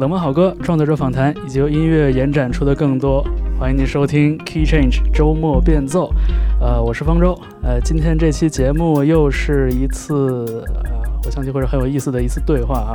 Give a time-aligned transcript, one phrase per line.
[0.00, 3.22] 冷门好歌、创作者访谈，以及由音乐延展出的更多。
[3.58, 6.10] 欢迎您收听 Key Change 周末变奏。
[6.58, 7.38] 呃，我是方舟。
[7.62, 12.92] 呃，今天这期节目又是一次，呃，我相信会是很有意思的一次对话啊。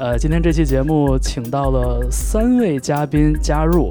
[0.00, 3.88] 呃，今天这期节目请到了三位嘉宾加入。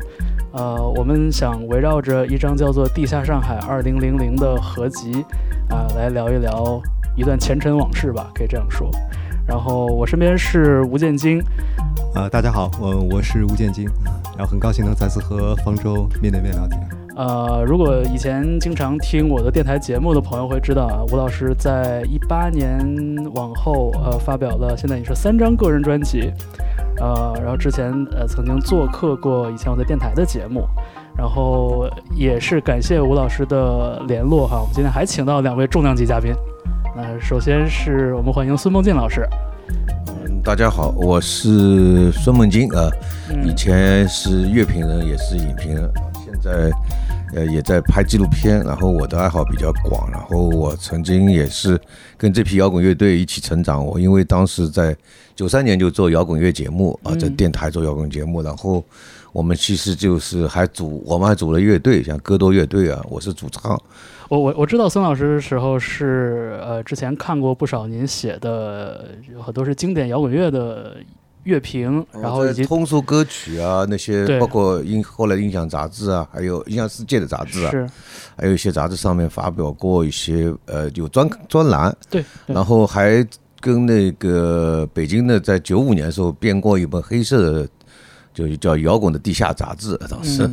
[0.52, 5.24] 呃，我们想围绕着一张叫做《地下上海二零零零》的合集，
[5.70, 6.82] 啊，来聊一聊
[7.16, 8.92] 一段前尘往事吧，可以这样说。
[9.48, 11.42] 然后我身边是吴建京
[12.14, 13.86] 呃，大家好，我我是吴建金，
[14.38, 16.90] 然后很高兴能再次和方舟面对面聊天。
[17.16, 22.86] 呃，如果以前经常听我的电台节目的朋友会知道啊，吴老师在一八年
[23.34, 26.34] 往后，呃，发表了现在也是三张个人专辑。
[27.00, 30.68] 呃，然后之前呃曾经做客过以前我在电台的节目，
[31.16, 36.34] 然后也是感谢吴老师的联络哈，我们今天还请到两位重量级嘉宾，
[36.98, 39.26] 呃，首先是我们欢迎孙梦静老师。
[40.42, 42.90] 嗯，大家好，我是孙梦金啊，
[43.46, 45.90] 以前是乐评人，也是影评人，
[46.26, 46.72] 现在。
[47.34, 51.80] 呃，也在拍纪录片，然后我的爱好比较广，然后我曾经也是
[52.18, 53.86] 跟这批摇滚乐队一起成长。
[53.86, 54.94] 我因为当时在
[55.34, 58.84] 九三年就做摇滚乐节目啊，在电台做摇滚节目，然后
[59.32, 63.82] 我们其实就是还组，我们还组了乐队，像歌多乐队啊，我是主唱。
[64.30, 70.98] 我我我知道孙老师的时候是呃，之前看过不少您写的有很多是经典摇滚乐的。
[71.44, 77.90] 乐评，然后以及通俗歌曲啊，那些包括音后来音响杂志啊，还有音响世界的杂志啊，是，
[78.38, 83.26] 还有一些杂志上面发表过一些呃有专专栏，对，然后还
[83.60, 87.68] 跟那个北京的在九五年的时候编过一本黑色的。
[88.34, 90.44] 就叫摇滚的地下杂志，当时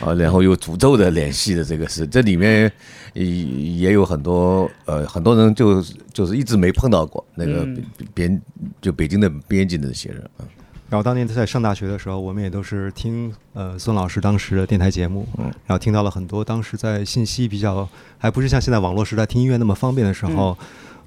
[0.00, 2.70] 啊，然后有诅咒的联系的这个是，这里面
[3.14, 7.66] 也也有很多呃，很多人就就是一直没碰到过那个
[8.12, 8.40] 编
[8.80, 10.44] 就北京的编辑的那些人啊。
[10.88, 17.88] 然后当年在上大学的时候，我们也都是听呃孙老师当时的电台节目，然后听到了很多当时在信息比较
[18.18, 20.58] 还不是像现在网络时代听音乐那么方便的时候。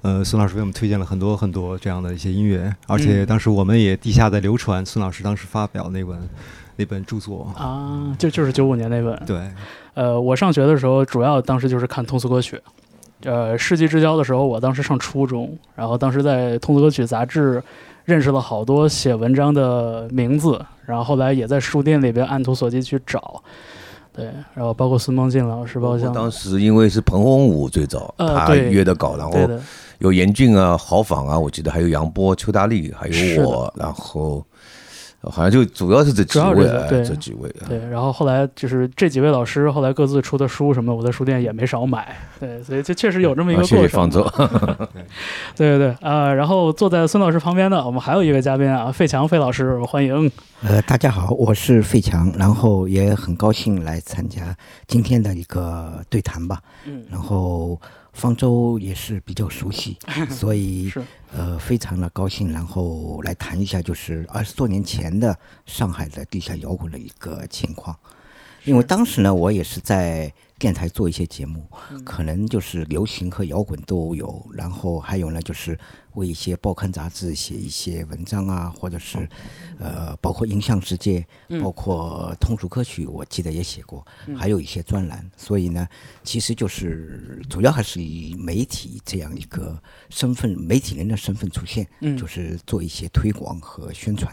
[0.04, 6.28] 呃，孙老师为我们推荐了很多很多这样的一些音乐，而且当时我们也地下在流传孙老师当时发表那本
[6.76, 9.18] 那本著作啊，就就是九五年那本。
[9.24, 9.50] 对，
[9.94, 12.60] 呃，我上学的时候主要当时就是看通俗歌曲，
[13.22, 17.62] 呃，世纪之交的时候，我当时上初中，然后当时在通俗歌曲杂志
[18.04, 23.42] 认识了好多写文章的名字，然后后来也在书店里边按图索骥去找。
[24.14, 29.36] 对，然后包括孙梦静老师，包括像当时因为是彭洪武最早他约的稿，然后
[29.98, 34.44] 有严俊啊、豪仿啊，我记得还有杨波、邱大力，还有我，然后。
[35.30, 37.48] 好像就主要是这几位，对这几位。
[37.68, 42.16] 对，然后后来就是这几位老师后来各自出的书什么，我在书店也没少买。
[42.40, 43.78] 对，所以这确实有这么一个过程。
[43.78, 44.22] 谢谢方舟。
[45.56, 46.32] 对对对啊！
[46.32, 50.30] 然后坐在孙老师旁边的，我们还有一位嘉宾啊，费强费老师，欢迎。
[50.62, 56.60] 呃，大家好，我是费强，然后也很高兴来参加今天的一个对谈吧。
[56.84, 57.80] 嗯，然后。
[58.14, 59.98] 方舟也是比较熟悉，
[60.30, 60.90] 所以
[61.36, 67.94] 呃非常的高兴，然后来谈一下就是二十多年前的上海的地下摇滚的一个情况，
[68.64, 70.32] 因为当时呢我也是在。
[70.58, 71.68] 电台做一些节目，
[72.04, 75.78] 可能就是流行和摇滚都有，然后还有呢，就是
[76.14, 79.28] 为一些报刊杂志写一些文章啊，或者是
[79.78, 81.26] 呃，包括音像世界，
[81.60, 84.06] 包括通俗歌曲，我记得也写过，
[84.36, 85.28] 还有一些专栏。
[85.36, 85.86] 所以呢，
[86.22, 89.76] 其实就是主要还是以媒体这样一个
[90.08, 91.86] 身份，媒体人的身份出现，
[92.16, 94.32] 就是做一些推广和宣传。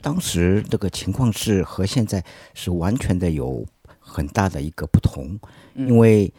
[0.00, 3.66] 当时这个情况是和现在是完全的有
[4.16, 5.38] 很大的一个不同。
[5.74, 6.32] 因为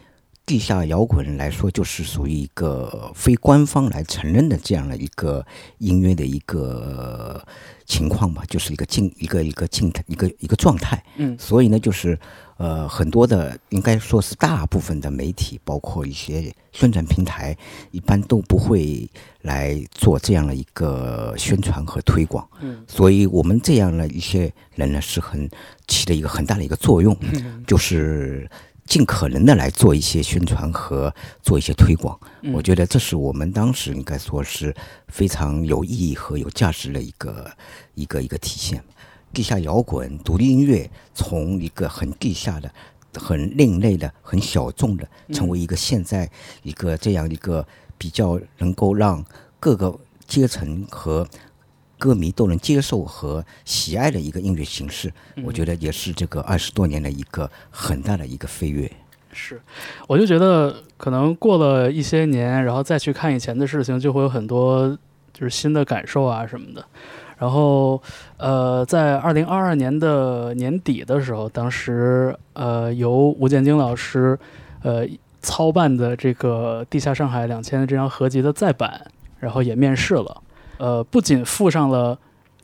[0.48, 5.44] 地下摇滚来说，就是属于一个非官方来承认的这样的一个
[5.76, 7.46] 音乐的一个
[7.84, 11.04] 情况吧，就是一个静一个一个静态一个一个状态。
[11.18, 12.18] 嗯，所以呢，就是
[12.56, 17.54] 呃很多的应该说是大部分的媒体，包括一些宣传平台，
[17.90, 19.06] 一般都不会
[19.42, 22.48] 来做这样的一个宣传和推广。
[22.62, 25.46] 嗯，所以我们这样的一些人呢，是很
[25.86, 28.50] 起了一个很大的一个作用，嗯就是。
[28.88, 32.18] 尽可能的来做一些宣传和做一些推广，
[32.54, 34.74] 我觉得这是我们当时应该说是
[35.08, 37.50] 非常有意义和有价值的一个
[37.94, 38.82] 一个一个体现。
[39.30, 42.72] 地下摇滚、独立音乐从一个很地下的、
[43.12, 46.30] 很另类的、很小众的，成为一个现在
[46.62, 47.66] 一个这样一个
[47.98, 49.22] 比较能够让
[49.60, 49.94] 各个
[50.26, 51.28] 阶层和。
[51.98, 55.12] 歌迷都能接受和喜爱的一个音乐形式，
[55.44, 58.90] 我觉得也是这个二十多年的一个很大的一个飞跃。
[59.32, 59.60] 是，
[60.06, 64.88] 我就觉得可能过了一些年，然后再去看以前的事情，就会有很多
[65.32, 66.84] 就是新的感受啊什么的。
[67.38, 68.02] 然后，
[68.36, 74.36] 呃，在二零二二年的年底的时候，当时呃由吴建京老师
[74.82, 75.06] 呃
[75.40, 79.06] 操办的这个《地下上海两千》这张合集的再版，
[79.38, 80.42] 然后也面世了。
[80.78, 82.18] 呃，不仅附上了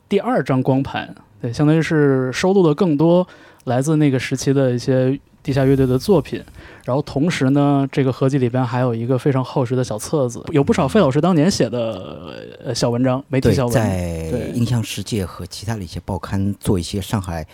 [0.09, 3.27] 第二张光盘，对，相当于是收录了更多
[3.65, 5.19] 来自那个时期的一些。
[5.45, 6.43] 地下乐队的作品，
[6.85, 12.33] 然后同时呢，这个合集里边还有一个非常厚实的小册子，有不少费老师当年写的
[12.65, 17.45] 呃小文章，媒体小文，在印象世界和其他的一些报刊做一些上海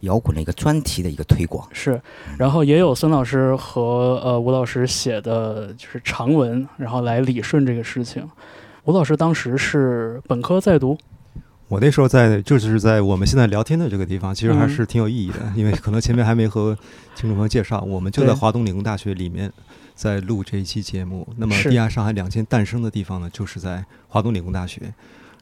[0.00, 1.66] 摇滚的一个专题的一个推广。
[1.72, 1.98] 是，
[2.36, 8.28] 然后也有孙老师和呃吴老师写的就是长文，然后来理顺这个事情。
[8.88, 10.96] 吴老师当时是本科在读。
[11.68, 16.74] 我那时候在，就是在我们现在聊天的这个地方，其实还是挺有意义的，因为可能前面还没和
[17.14, 19.52] 听众朋友介绍，我们就在华东理工大学里面
[19.94, 21.28] 在录这一期节目。
[21.36, 24.94] 那么《地下上海两千》诞生的地方呢，就是在华东理工大学，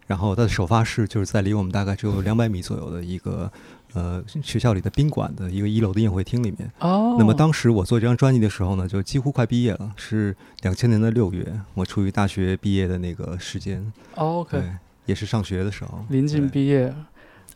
[0.08, 3.48] 然后它的首发式就是在离我们大概只有两百米左右的一个
[3.96, 6.70] 呃学校里的宾馆的一个一楼的宴会厅里面。
[6.81, 7.16] 哦。
[7.19, 11.44] 那么当时我做这张专辑的时候呢，就几乎快毕业了，是两千年的六月，
[11.75, 13.93] 我处于大学毕业的那个时间。
[14.14, 14.62] OK。
[15.06, 16.93] 也是上学的时候，临近毕业，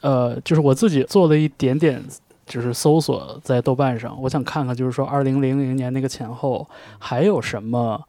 [0.02, 2.00] 呃，就是我自己做了一点点，
[2.46, 6.64] 就是搜索在豆瓣上，我想看看，就是说二零零零年那个前后
[7.00, 8.00] 还有什么，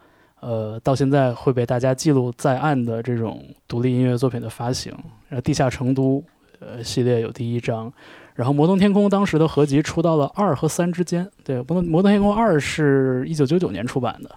[0.42, 4.94] 呃，到现在会被大家记录在案的这种独立音乐作品的发行。
[5.28, 6.24] 然后地下成都，
[6.60, 7.92] 呃，系列有第一章，
[8.36, 14.32] 然后摩登天空当时的合集出到了二和三之间，对，摩登摩登天空二是一九九九年出版的。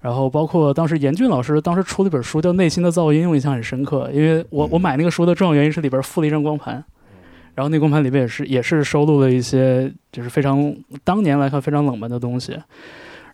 [0.00, 6.84] 然后包括当时严俊老师当时出了一本书叫《内心的噪音》，我印象很深刻，因为我我买那个书的重要原因是里边附了一张光盘，
[7.54, 12.54] 然后那光盘里边也是也是收录了一些就是非常当年来看非常冷门的东西。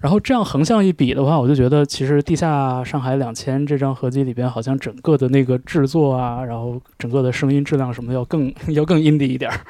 [0.00, 9.60] 然后这样横向一比的话，我就觉得其实《地下上海两千》这张合集里边，好像整个的那个制作啊，然后整个的声音质量什么的要更 要更 indie 一点儿，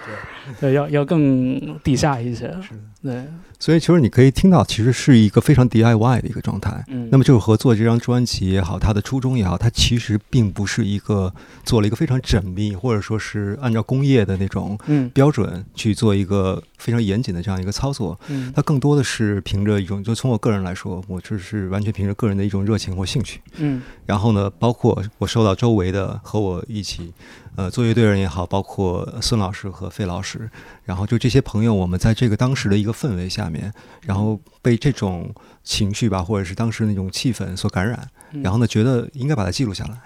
[0.60, 2.54] 对，要要更地下一些，
[3.02, 3.24] 对。
[3.60, 6.82] 所以其实你可以听到，其实是一个非常 DIY 的一个状态。
[6.88, 14.78] 嗯，那么就是合作这张专辑也好，它的初衷也好，它其实并不是一个做了一个非常缜密，或者说是按照工业的那种
[15.12, 18.18] 标准去做一个非常严谨的这样一个操作。
[18.28, 23.42] 嗯，它更多的是凭着一种，就从我个人来说，我就是完全凭着个人的一种热情或兴趣。
[23.58, 27.12] 嗯，然后呢，包括我受到周围的和我一起。
[27.56, 30.48] 呃，做乐队人也好，包括孙老师和费老师，
[30.84, 38.08] 然后就这些朋友，我们在这个当时的一个氛围下面，然后被这种情绪吧，或者是当时那种气氛所感染，
[38.42, 39.98] 然后呢，觉得应该把它记录下来，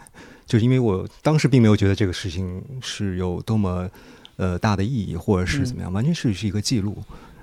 [0.47, 3.89] 就是因为我当时并没有觉得这个事情是有多么
[4.37, 6.97] 呃大的意义，或者是怎么样，完全是是一个记录。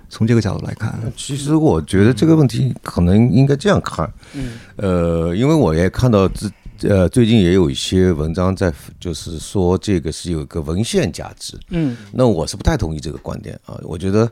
[0.10, 6.50] 从这个角度来看，其实我觉得这个问题可能应该这样看，嗯，呃，因为我也看到这。
[6.84, 11.60] 呃，最近也有一些文章在，就是说这个是有一个文献价值。
[11.70, 13.80] 嗯，那我是不太同意这个观点啊。
[13.84, 14.30] 我觉得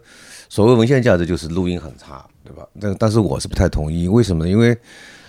[0.49, 2.67] 所谓文献价值就是录音很差，对吧？
[2.79, 4.49] 但但是我是不太同意，为什么呢？
[4.49, 4.75] 因为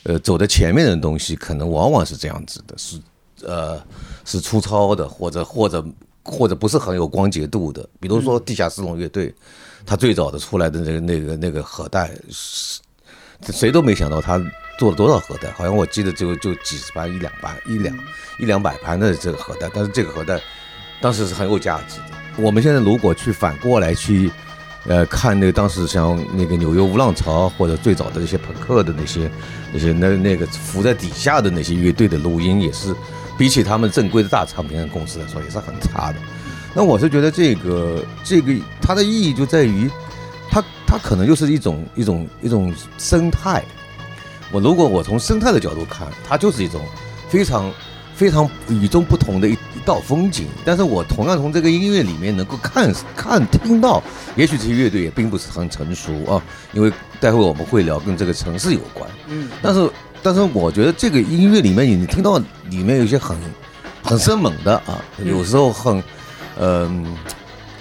[0.05, 2.99] 呃，走在前面的东西可能往往是这样子的，是
[3.43, 3.79] 呃
[4.25, 5.85] 是粗糙的，或者或者
[6.25, 7.87] 或者不是很有光洁度的。
[8.01, 9.35] 比如说地下丝绒乐队，
[9.85, 12.11] 它最早的出来的那个那个那个盒带，
[13.43, 14.43] 谁都没想到它。
[14.81, 15.53] 做了多少核弹？
[15.53, 17.95] 好像我记得就就几十盘、一两盘、一两
[18.39, 20.41] 一两百盘的这个核弹，但是这个核弹
[21.03, 22.17] 当时是很有价值的。
[22.39, 24.31] 我们现在如果去反过来去，
[24.87, 29.31] 呃，看那个当时像那个纽约无浪潮或者最早的那些朋克的那些
[29.71, 32.97] 那些那那个浮在底下的那些乐队的录音，也是
[33.37, 36.19] 比起他们正规的大唱片公司来说也是很差的。
[36.75, 39.91] 那我是觉得这个这个它的意义就在于，
[40.51, 43.63] 它它可能就是一种一种一种生态。
[44.53, 46.81] 我如果我从生态的角度看，它就是一种
[47.29, 47.73] 非常
[48.15, 50.47] 非常与众不同的一一道风景。
[50.65, 54.03] 但是我同样从这个音乐里面能够看看听到，
[54.35, 56.43] 也许这些乐队也并不是很成熟啊，
[56.73, 59.09] 因为待会我们会聊跟这个城市有关。
[59.29, 59.91] 嗯，但是
[60.23, 62.37] 但是我觉得这个音乐里面你听到
[62.69, 63.37] 里面有些很
[64.03, 66.03] 很生猛的啊，有时候很
[66.59, 67.17] 嗯，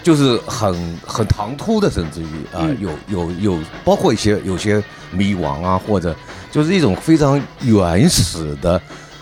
[0.04, 6.16] 就是很很唐突的，甚至于啊，有有有包括一些有些迷惘啊或者。
[6.52, 8.82] 就是一种非常原始的，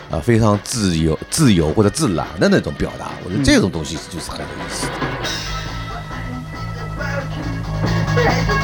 [0.10, 3.12] 啊，非常自由、自由或者自然的那种表达。
[3.26, 4.94] 我觉得这种东西就是很有意思的。
[8.50, 8.57] 因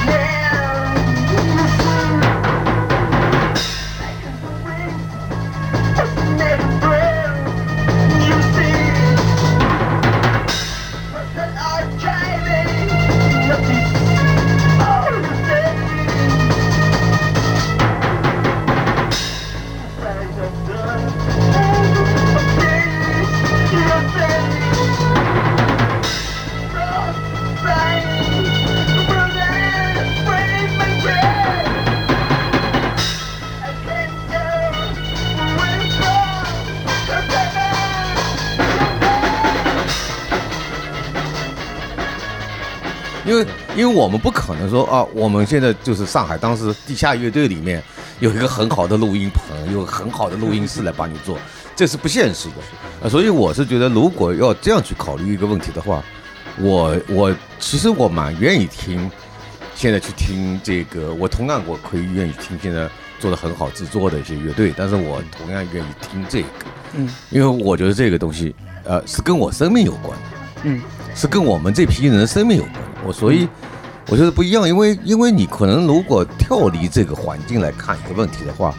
[43.94, 47.82] 我们不可能说啊，我们现在就是上海当时地下乐队里面
[48.20, 51.38] 有一个很好的录音棚，有很好的录音室来帮你做，
[51.76, 53.06] 这是不现实的。
[53.06, 56.02] 啊，所以我是觉得，如果要这样去考虑一个问题的话，
[56.58, 59.10] 我我其实我蛮愿意听，
[59.74, 66.48] 现在去听这个，我同样我可以愿意听现在做的很好制作的一些乐队，但是我同样愿意听这个，
[66.94, 70.24] 嗯，因为我觉得这个东西，呃，是跟我生命有关的，
[70.64, 70.80] 嗯，
[71.14, 72.74] 是跟我们这批人的生命有关，
[73.04, 73.48] 我所以
[74.08, 78.74] 我觉得不一样，因为因为你可能如果跳离这个环境来看一个问题的话。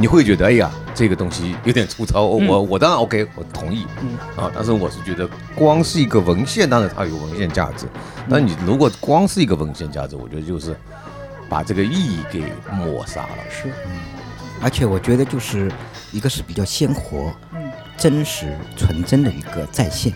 [0.00, 2.22] 你会觉得，哎呀，这个东西有点粗糙。
[2.22, 3.84] 我我当然 OK，我同意。
[4.00, 7.84] 嗯啊，但是我是觉得，光是一个文献，当然它有文献价值。
[8.28, 10.76] 那你如果光是一个文献价值，我觉得就是
[11.48, 13.28] 把这个意义给抹杀了。
[13.50, 13.72] 是，
[14.62, 15.68] 而且我觉得就是
[16.12, 17.32] 一个是比较鲜活、
[17.96, 20.12] 真实、纯真的一个再现。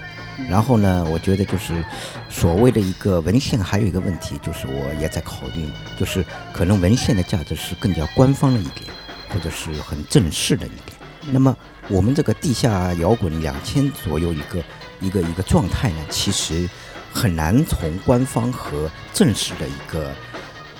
[0.48, 1.84] 然后呢，我觉得就是
[2.28, 8.86] 所谓的一个文献，还有一个问题，就是我也在考虑，就是可能文献的价值是更加官方了一点。
[9.32, 10.94] 或者是很正式的一点。
[11.30, 11.56] 那么
[11.88, 14.62] 我们这个地下摇滚两千左右一个
[15.00, 16.68] 一个一个状态呢，其实
[17.14, 20.12] 很难从官方和正式的一个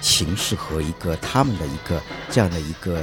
[0.03, 3.03] 形式和一个他们的一个这样的一个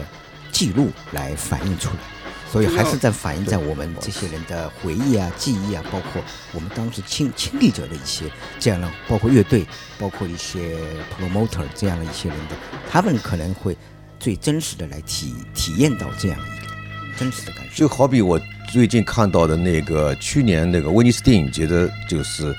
[0.51, 2.18] 记录来反映出来。
[2.51, 8.25] 所以还是在反映在我们这些人的回忆啊、记忆啊，包括我们当时亲亲历者的一些
[8.59, 9.65] 这样的，包括乐队，
[9.97, 10.77] 包括一些
[11.17, 12.55] promoter 这样的一些人的，
[12.89, 13.77] 他们可能会。
[14.21, 16.73] 最真实的来体体验到这样一个
[17.17, 18.37] 真实的感受，就好比我
[18.69, 22.53] 最近看到的那个去年那个威尼斯电影节的，就是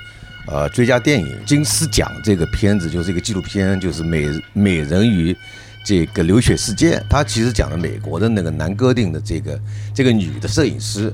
[0.46, 5.36] 呃最佳电影金狮奖这个片子，就是一个纪录片，就是美美人鱼
[5.84, 7.04] 这个流血事件。
[7.08, 9.60] 他其实讲了美国的那个南哥定的这个
[9.94, 11.12] 这个女的摄影师，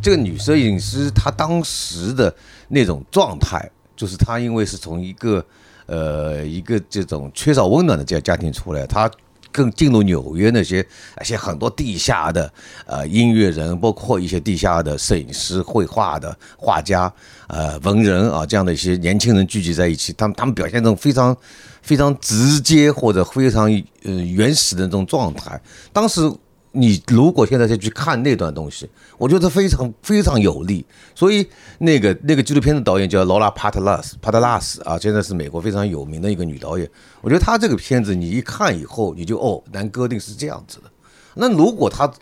[0.00, 2.34] 这个女摄影师她当时的
[2.68, 5.44] 那种状态，就是她因为是从一个
[5.86, 9.10] 呃一个这种缺少温暖的这样家庭出来，她。
[9.50, 12.52] 更进入纽约那些那些很多地下的
[12.84, 17.10] 呃音乐人，包括一些地下的摄影师、绘画的画家、
[17.48, 21.34] 呃文人啊，这样的一些年轻人聚集在一起，他们他们表现这种非常
[21.88, 23.64] 非常直接或者非常
[24.04, 25.60] 呃原始的那种状态，
[25.92, 26.30] 当时。
[26.72, 30.84] 你如果现在再去看那段东西，我觉得非常非常有力。
[31.14, 31.44] 所以
[31.78, 36.88] 那个那个纪录片的导演叫劳拉·帕特拉斯，帕特拉斯啊，现在是美国非常有名的一个女导演。
[37.22, 40.84] 我觉得她这个片子你一看以后，你就哦，南哥定是这样子的。
[41.34, 42.12] 那如果他，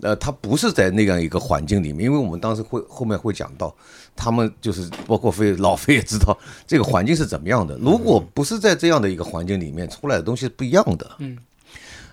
[0.00, 3.74] 呃，他不是在那样一个环境里面，因为我们当时会后面会讲到，
[4.14, 6.36] 他们就是包括费老费也知道
[6.66, 7.76] 这个环境是怎么样的。
[7.78, 11.10] 如果不是在这样的一个环境里面出来的东西是不一样的。
[11.18, 11.36] 嗯。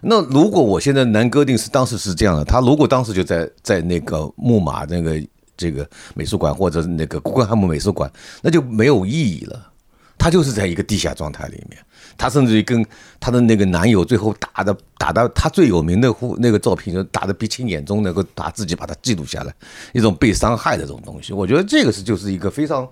[0.05, 5.21] 那如果我现在南哥定是当时是这样的，他如果当时就在在那个木马那个
[5.55, 8.11] 这个美术馆或者那个古根汉姆美术馆，
[8.41, 9.69] 那就没有意义了。
[10.17, 11.79] 他就是在一个地下状态里面，
[12.17, 12.85] 他甚至于跟
[13.19, 19.53] 他的那个男友最后打的打到，他最有名的户那个照片就打的鼻青眼肿，能够把自己把它记录下来，
[19.93, 21.33] 一种被伤害的这种东西。
[21.33, 22.87] 我觉得这个是就是一个非常。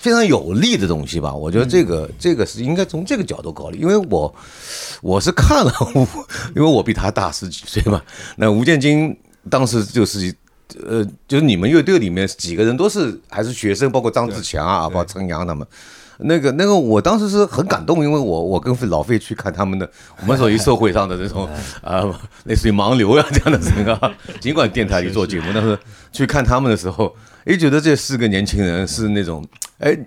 [0.00, 4.34] 非常有利的东西吧，我觉得这个这个是应该从这个角度考虑，因为我
[5.00, 5.72] 我是看了，
[6.54, 8.02] 因为我比他大十几岁嘛。
[8.36, 9.16] 那吴建军
[9.48, 10.34] 当时就是
[10.86, 15.66] 呃，就是你们乐队里面几个人都是还是学生，包括张志强啊，包括陈阳他们。
[16.18, 19.90] 那个那个，我当时是很感动，因为我我跟老费去看他们的，
[20.20, 21.48] 我们属于社会上的这种
[21.82, 22.04] 啊，
[22.44, 24.12] 类似于盲流呀这样的人 啊。
[24.40, 25.78] 尽管电台里做节目，但是
[26.12, 29.44] 去看他们的时候，也，觉得这四个年轻人是那种。
[29.78, 29.98] 哎，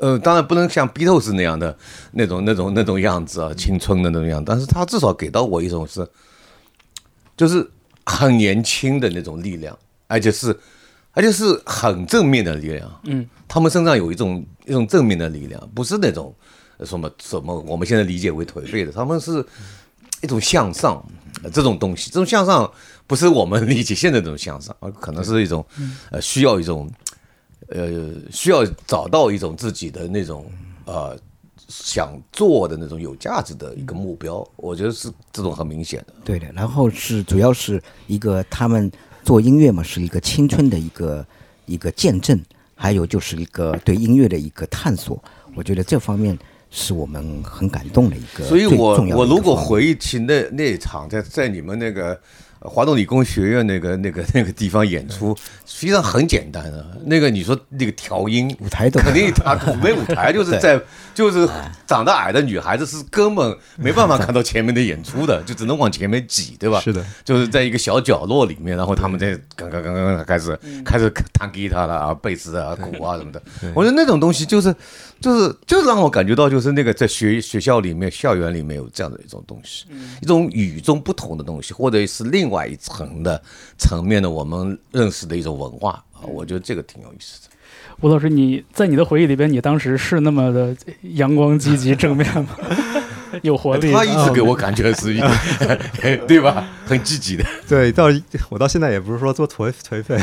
[0.00, 1.74] 呃，当然不能像 Beatles 那样的
[2.12, 6.06] 那种、那种、那种样子啊，青春的那种样子，但是他至少给到我一种是，
[7.36, 7.66] 就是
[8.04, 10.54] 很年轻的那种力量，而且是，
[11.12, 13.00] 而且是很正面的力量。
[13.04, 16.34] 嗯，他们身上有一种一种正面的力量，不是那种
[16.84, 19.44] 什么什么我们现在理解为颓废的，他们是
[20.22, 21.04] 一种向上
[21.52, 22.70] 这种东西，这种向上
[23.06, 25.64] 不是我们理解现在这种向上，而可能是一种
[26.10, 26.90] 呃需要一种。
[27.68, 30.44] 呃，需要找到一种自己的那种
[30.84, 31.18] 呃
[31.66, 36.12] 想做的那种有价值的一个目标，我觉得是这种很明显的。
[36.26, 38.92] 对的，然后是主要是一个他们
[39.24, 41.26] 做音乐嘛，是一个青春的一个
[41.64, 42.38] 一个见证，
[42.74, 45.22] 还有就是一个对音乐的一个探索。
[45.54, 46.38] 我觉得这方面
[46.70, 48.44] 是我们很感动的一个。
[48.44, 52.20] 所以我我如果回忆起那那一场，在在你们那个。
[52.64, 56.84] 华东理工学院那个那个那个地方演出，实际上很简单的。
[57.04, 60.80] 那个你说那个调音舞台肯定他舞美舞台就是在
[61.14, 61.46] 就是
[61.86, 66.80] 长得矮的女孩子是根本没办法看到前面的演出的，就只能往前面挤，对吧？
[66.80, 73.42] 是的，就是在一个小角落里面，然后他们在刚刚刚刚开始开始弹吉他了啊，贝斯啊，鼓啊什么的。
[73.74, 74.74] 我觉得那种东西就是
[75.24, 79.86] 就是就是让我感觉到就是那个在学学校里面校园里面有这样的一种东西，
[80.22, 82.44] 一种与众不同的东西，或者是另。
[82.44, 83.42] 另外一层的
[83.78, 87.48] 层面的，我们认识的一种文化啊，我觉得这个挺有意思的。
[88.02, 90.76] 吴老师，你在你的回忆里边，你当时是那么的
[91.14, 92.50] 阳光、积极、 正面吗？
[93.42, 95.30] 有活力，他一直给我感觉是一个，
[96.26, 96.66] 对吧？
[96.86, 97.44] 很积极的。
[97.68, 98.04] 对，到
[98.50, 100.18] 我到现在也不是说做颓颓废，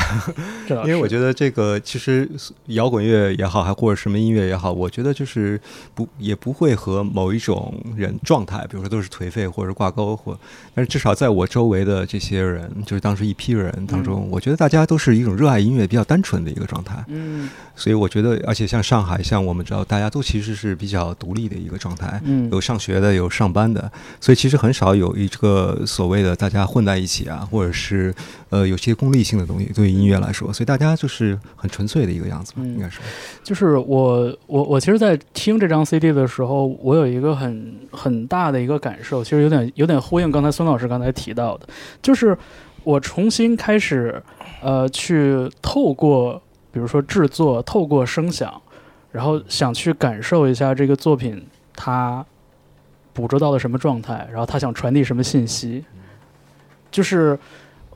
[0.68, 2.30] 因为我觉得这个其实
[2.68, 5.60] 摇滚乐也好，还或者什么音乐也好，我觉得就是
[5.96, 10.38] 不也不会和某一种人状态，比如说都是颓废或者挂钩，或
[10.76, 17.04] 但是至少在我周围的这些人，就是当时一批人当中，我觉得大家都是一种热爱音乐、比较单纯的一个状态。
[17.08, 22.22] 嗯，所以我觉得，而且像上海，像我们知道，大家都其实是比较独立的一个状态。
[22.24, 23.01] 嗯，有上学。
[23.02, 28.14] 的有上班的，所以其实很少有一个所谓的大家混在一起啊，或者是
[28.50, 33.00] 呃有些功利性的东西，对于音乐来说，所以大家就是很纯粹的一个样子吧，应该是。
[33.44, 41.68] 就是我我我其实，在听这张 CD 的时候，我有一个很很大的一个感受，其实有点有点呼应刚才孙老师刚才提到的，
[42.02, 42.38] 就是
[42.84, 44.22] 我重新开始
[44.62, 46.42] 呃去透过
[46.72, 48.62] 比如说制作，透过声响，
[49.12, 52.26] 然后想去感受一下这个作品它。
[53.14, 55.84] 捕捉到了什么状态，然后他想传递什么信息，
[56.90, 57.38] 就是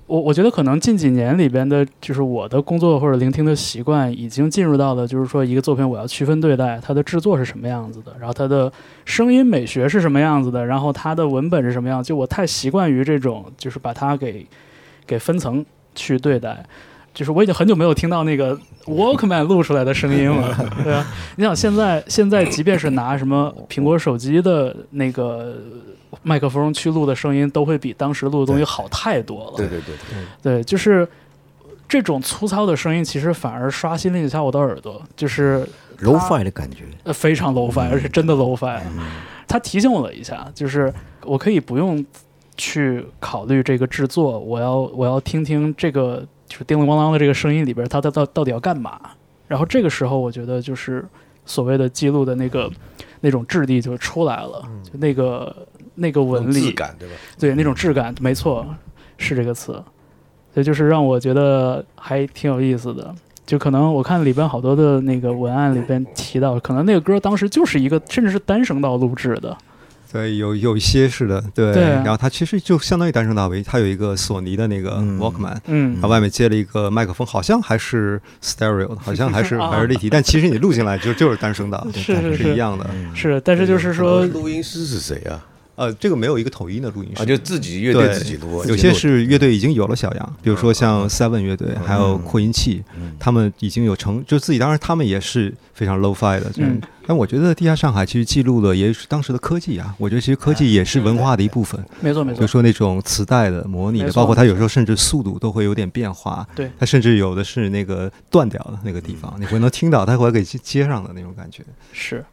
[0.07, 8.72] 我我觉得可能近几年里边的，就是我的工作或者聆听的习惯，已经进入到了就是说一个作品我要区分对待，它的制作是什么样子的，然后它的
[9.03, 14.45] 声音美学是什么样子的，然后它的文本是什么样，就我太习惯于这种就是把它给
[15.07, 16.65] 给分层去对待。
[17.15, 18.55] 就是我已经很久没有听到那个
[18.86, 20.53] Walkman 录出来的声音了，
[20.84, 21.07] 对啊，
[21.38, 25.55] 你想现在现在即便是拿什么苹果手机的那个
[26.22, 29.53] 麦克风去录的声音，都会比当时录的东西好太多了。
[29.55, 29.96] 对对对
[30.44, 31.07] 对，对，就是
[31.87, 35.66] 这种粗糙的声音，其实反而刷新了一下我的耳朵，就是
[36.01, 38.81] low fi 的感觉，呃，非常 low fi，而且真的 low fi。
[39.48, 42.05] 他提醒我了一下，就是我可以不用
[42.57, 46.25] 去考虑这个制作，我要我要听听这个。
[46.48, 49.00] 就是叮铃咣啷的这个声音里边，它它到到底要干嘛？
[49.48, 51.05] 然后这个时候，我觉得就是
[51.46, 52.72] 所谓的记录的那个
[53.22, 55.55] 那种质地就出来了，就那个
[55.96, 57.16] 那个纹理，质感对吧？
[57.40, 58.66] 对，那种质感，没错，
[59.18, 59.74] 是这个词。
[60.53, 63.14] 所以就是让我觉得还挺有意思的。
[63.46, 69.55] 就可能我看里边好多的那个文案里边提到，可能那个歌当时就是一个甚至是单声道录制的。
[70.15, 71.73] 对，有有一些是的，对。
[71.73, 82.89] 然后它其实就相当于单声道为，它有一个索尼的那个 Walkman，嗯，它外面接了一个麦克风，好像还是 Stereo，好像还是 还是立体，但其实你录进来就就是单声道， 是是是一样的。
[83.13, 85.43] 是，但是就是说，录音师是谁啊？
[85.75, 88.64] 呃，这个没有一个统一的录音师，就自己乐队自己录。
[88.66, 92.83] 有些是乐队已经有了小样，比如说像 Seven 乐队，还有扩音器，
[93.20, 94.59] 他们已经有成就自己。
[94.59, 96.50] 当然，他们也是非常 low-fi 的。
[96.57, 99.94] 嗯，但我觉得地下上海其实记录了也是当时的科技啊。
[99.98, 101.83] 我觉得其实科技也是文化的一部分。
[102.00, 102.38] 没错没错。
[102.38, 106.48] 比如说那种磁带的模拟的，包括它有时候甚至速度都会有点变化。
[106.55, 106.72] 对。
[106.79, 111.64] 它甚至有的是那个断掉的那个地方，你会能听到它会给接上的那种感觉。
[111.92, 112.24] 是。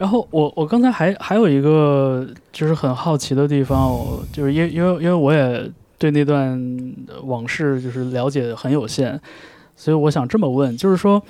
[0.00, 3.94] 然后我我刚才还还有一个就是很好奇的地方，
[4.32, 6.58] 就是因因为因为我也对那段
[7.24, 9.20] 往事就是了解很有限，
[9.76, 11.22] 所以我想这么问，就是说。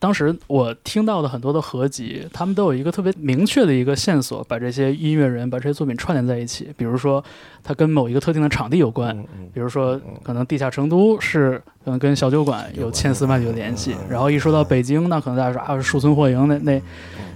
[0.00, 6.70] 当时我听到的很多的合集，他们都有一个特别明确的一个线索，把这些音乐人、把这些作品串联在一起。
[6.74, 7.22] 比如说，
[7.62, 9.14] 它跟某一个特定的场地有关，
[9.52, 13.94] 比如说可能地下成都是可能跟小酒馆有千丝万缕的联系。
[14.08, 16.82] 然后一说到北京，那可能大家说啊，树村货营那那，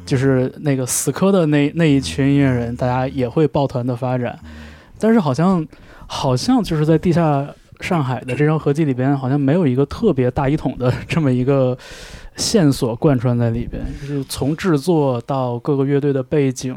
[0.07, 4.39] 就是那个死磕的那那一群音乐人，大家也会抱团的发展。
[4.99, 5.67] 但是好像
[6.07, 7.47] 好像就是在地下
[7.81, 11.77] 上海的这张合集里边，好像没有一个特别大一统的 这么一个。
[12.37, 16.77] 线索贯穿在里边，就是从制作到各个乐队的背景，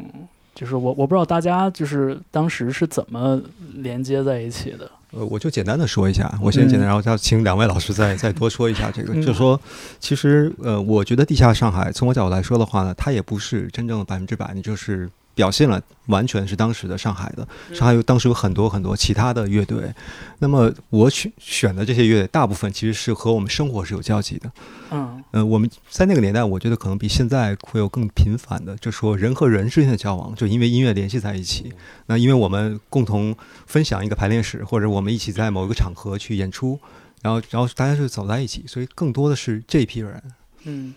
[0.53, 3.41] 就是我我不知道大家就是当时是怎么
[3.75, 4.89] 连接在一起的。
[5.11, 9.13] 呃，我就简单的说一下，我先简单，然后再请两位老师再 再多说一下这个。
[9.15, 9.59] 就是说，
[9.99, 17.47] 其实呃，我觉得地下上海，从我角度来说的话呢，它也不是真正的百分之百，你就是表现了完全是当时的上海的。
[17.73, 19.93] 上海有当时有很多很多其他的乐队，
[20.39, 24.51] 那么我选选的这些乐队大部分其实是和我们生活是有交集的。
[24.89, 31.71] 嗯，呃，我们在那个年代，我觉得可能比现在会有更频繁的，就说人和人之间的交往，就因为音乐联系在一起。
[32.07, 33.35] 那因为我们共同
[33.67, 36.79] 分享一个排练室，或者我们一起在某一个场合去演出，
[37.21, 40.23] 然后然后大家就走在一起，所以更多的是这批人。
[40.63, 40.93] 嗯，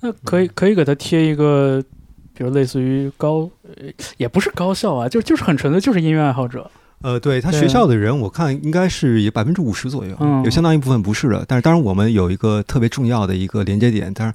[0.00, 1.82] 那可以可以给他贴一个，
[2.36, 3.48] 比如类似于高，
[4.16, 6.70] 也不是高校啊，就就是很纯粹，就是音乐爱好者。
[7.02, 11.44] 呃，对他学校的人，我看应该是有百分之五十左右，有相当一部分不是的。
[11.46, 14.32] 但是当然，我们有一个特别重要的一个连接点，但是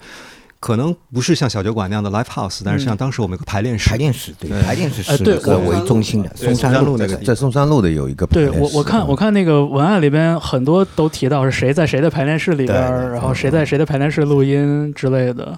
[0.59, 6.29] 可能不是像小酒馆那样的 live house，但是像当时我们有个排练室，排练室对，排练室是对为中心的。
[6.35, 8.27] 松山路那个，在松山路的有一个。
[8.27, 12.79] 对我我看我看那个文案里边很多都提到是谁在谁的排练室里边，
[13.11, 15.57] 然后谁在谁的排练室录音之类的。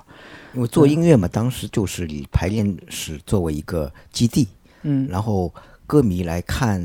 [0.54, 4.48] 因为做音乐嘛，当时就是以排练室作为一个基地，
[4.84, 5.54] 嗯，然后。
[5.88, 6.82] 歌迷来看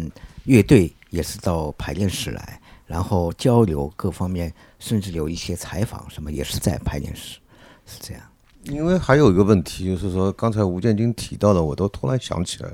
[0.46, 7.38] 乐队也是到排练室来，然后交流各方面，甚至有一些采访什么也是在排练室，
[7.86, 8.22] 是这样。
[8.64, 12.70] 因为还有一个问题就是说，刚才吴建军提到的，我都突然想起来，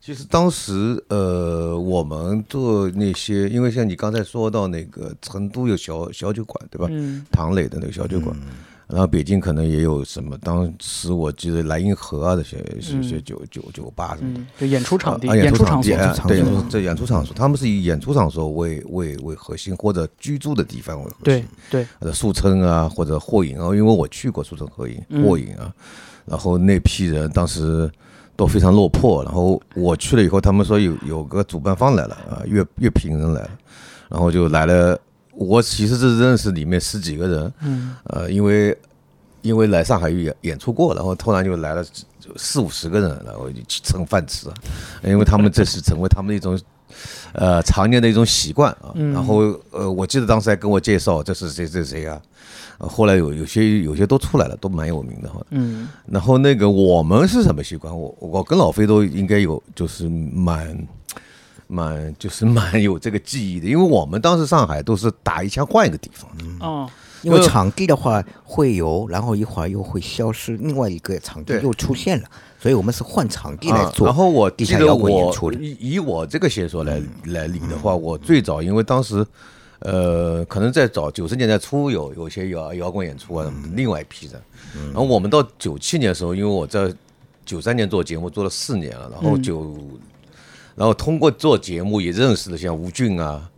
[0.00, 6.86] 其实当时呃，我们做那些，因为像你刚才说到那个成都有小小酒馆，对吧？
[6.88, 7.26] 嗯。
[7.32, 8.36] 唐磊的那个小酒馆。
[8.94, 15.90] 然后北京可能也有什么，当时我记得莱茵河啊这些些些酒酒酒吧什么的，就演出场地、演出场地，
[16.28, 25.74] 对，这演出场所，他们是以演出场所为为为核心，或者居住的地方为核心，对对，或者速成啊，或者霍营啊，因为我去过速成霍营霍营啊，
[26.24, 27.90] 然后那批人当时
[28.36, 33.50] 都非常落魄，然后我去了以后，他们说有有个主办方来了啊，乐乐评人来了，
[34.08, 34.96] 然后就来了。
[35.36, 38.76] 我其实是认识里面十几个人，嗯，呃，因为
[39.42, 41.84] 因为来上海演演出过，然后突然就来了
[42.36, 44.46] 四五十个人，然后就蹭饭吃，
[45.02, 46.58] 因为他们这是成为他们的一种
[47.32, 48.94] 呃常年的一种习惯啊。
[48.94, 49.38] 然后
[49.70, 52.20] 呃，我记得当时还跟我介绍这是谁谁谁啊，
[52.78, 55.44] 后来有有些有些都出来了，都蛮有名的哈。
[55.50, 57.94] 嗯，然后那个我们是什么习惯？
[57.94, 60.76] 我我跟老飞都应该有，就是蛮。
[61.74, 66.88] 蛮就是蛮 有这个记忆的，因为我们当时上海都是打一枪换一个地方，哦，
[67.22, 72.28] 因为场地的话会有，然后一会儿又会消失，另外一个场地又出现了，
[72.60, 74.06] 所以我们是换场地来做。
[74.06, 79.26] 然后我记得我以以我这个线索来来理的话，我最早因为当时
[79.80, 84.40] 呃可能在早九十年代初有有些摇摇滚演出啊，另外一批人，
[84.92, 86.94] 然后我们到九七年的时候，因为我在
[87.44, 89.76] 九三年做节目做了四年了，然后九。
[90.76, 93.50] 然后通过做节目也认识了像吴俊啊，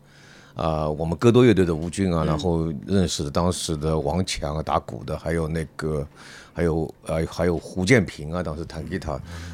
[0.55, 6.07] 啊，我们歌多乐队的吴俊啊，然后认识了当时的王强啊打鼓的，还有那个，
[6.53, 9.13] 还有呃还有胡建平啊，当时弹吉他，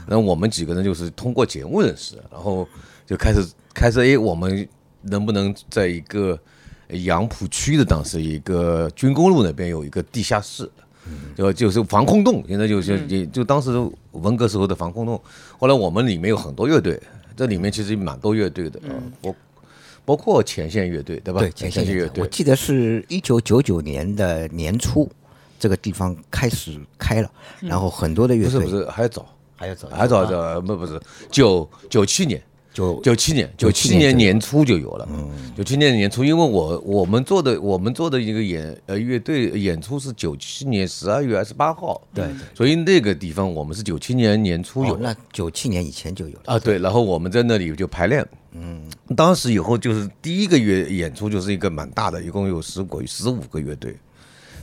[0.09, 2.67] 然后我们几个人就是通过节目认识，然后
[3.07, 4.69] 就开始开始哎，我们
[5.03, 6.37] 能不能在一个
[6.89, 10.69] 杨浦区的当时一个军工路那边有一个地下室，
[11.37, 13.71] 就就是防空洞，现在就是也就当时
[14.11, 15.21] 文革时候的防空洞，
[15.59, 17.01] 后来我们里面有很多乐队。
[17.37, 19.35] 这里面其实蛮多乐队的，嗯，包
[20.05, 21.41] 包括前线乐队，对吧？
[21.41, 22.23] 对，前线乐队。
[22.23, 25.11] 我记得是一九九九年的年初，
[25.59, 28.61] 这个地方开始开了，然后很多的乐队。
[28.61, 32.43] 不是不是，还要早，还要早，还早早不不是九九七年。
[32.73, 35.07] 九九七年，九七年年初就有了。
[35.11, 42.01] 嗯，九七年年初，因为我我们做的我们做的一个演呃乐队演出是九七年十二月二十八号。
[42.15, 44.97] 对，所以那个地方我们是九七年年初有。
[44.97, 46.59] 那九七年以前就有了啊。
[46.59, 48.27] 对，然后我们在那里就排练。
[48.53, 48.83] 嗯，
[49.15, 53.95] 当时以后就是第一个月演出就是一个蛮大的，一共有十个十五个乐队。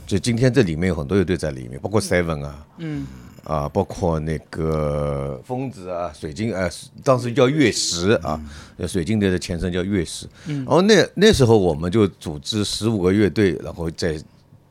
[0.06, 2.66] 就今天这里面有很多乐队在里面，包括 Seven 啊。
[2.78, 3.06] 嗯。
[3.44, 6.70] 啊，包括那个疯子啊，水晶呃，
[7.02, 8.40] 当时叫月石啊，
[8.86, 10.26] 水晶队的前身叫月石。
[10.46, 14.20] 嗯，然后那那时候我们就组织十五个乐队，然后再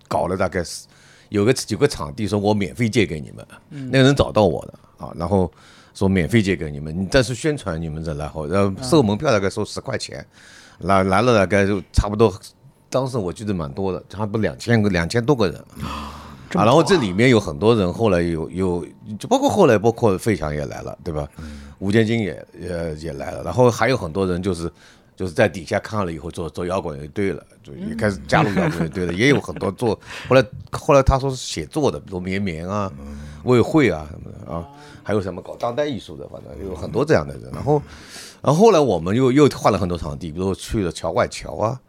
[0.08, 0.86] 搞了大概是
[1.30, 3.46] 有个有个场地，说我免费借给你们，
[3.92, 5.52] 那个人找到我的啊，然后
[5.94, 10.26] 说免费借给你们，你但是宣传你们这，然后然后收门票大概收十块钱，
[10.80, 12.34] 来来了大概就差不多，
[12.90, 15.64] 当时我记得蛮多的，差不多两千个两千多个人。
[16.54, 18.86] 啊，然后这里面有很多人，后来有有，
[19.20, 21.28] 就包括后来包括费翔也来了，对吧？
[21.80, 24.72] 吴建军也也也来了，然后还有很多人就是
[25.16, 32.92] 就是在底下看了以后做做摇滚乐队了，就也开始加入摇滚乐队了，也有很多做 后来后来他说是写作的，比如绵绵啊、
[33.44, 34.66] 魏慧啊什么的啊，
[35.04, 37.50] 还有什么搞当代艺术的，反正有很多这样的人。
[37.54, 37.82] 然后
[38.42, 41.80] 然后后来我们又又换了很多场地，比如去了桥外桥啊。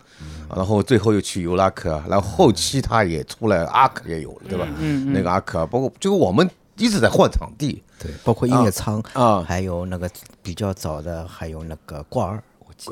[0.56, 4.66] 然后最后又去尤拉克，然后后期他也出来，阿克也有了，对吧？
[4.78, 5.12] 嗯嗯。
[5.12, 10.10] 那个阿克，包括就我们一直在换场地，对，包括音乐仓啊，还有那个
[10.42, 12.42] 比较早的，还有那个挂二，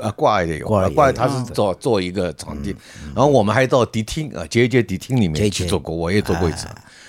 [0.02, 2.74] 啊挂二也有，挂二他是做做一个场地，
[3.14, 6.66] 然后我们还到迪厅啊，杰杰迪厅里面去做过，我也做过一次，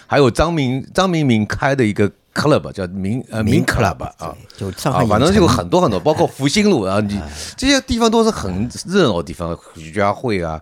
[0.07, 2.12] 还有张明张明明开的一个。
[2.39, 7.19] Club 叫明呃明 club 啊，就上海，反正就很多很多，包括复兴路啊，你
[7.58, 10.60] 这些地方都是很热闹的地方，徐家汇啊，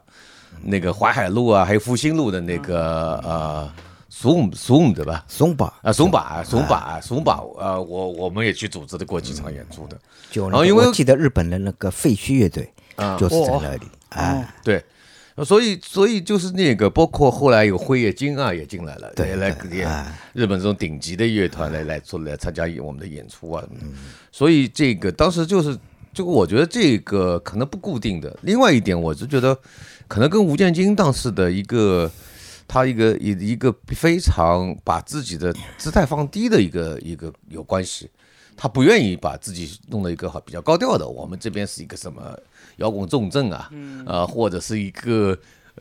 [0.64, 3.72] 那个淮海路啊，还有复兴路的那个呃
[4.10, 5.24] 松松对吧？
[5.28, 9.98] 松把啊松把松把松把呃，我我们也去组织的过几场演出的，
[10.32, 14.84] 就然后因为我记得日本的那个废墟乐队啊，就是在那里啊，对。
[15.46, 19.56] 所以，所以就是那个，包括后来有辉夜金啊也进来了，对，来
[20.34, 23.64] 日本这种顶级的乐团来来做来参加我们的演出啊。
[24.32, 25.78] 所以这个当时就是，
[26.12, 28.36] 就我觉得这个可能不固定的。
[28.42, 29.56] 另外一点，我是觉得
[30.08, 32.12] 可能跟吴建金当时的一个
[32.68, 38.10] 他一个一一个非常把自己的姿态放低的一个一个有关系。
[38.58, 42.36] 他不愿意把自己弄了一个好比较高调的，我们这边是一个什么
[42.78, 43.70] 摇滚重镇啊，
[44.08, 45.38] 啊或者是一个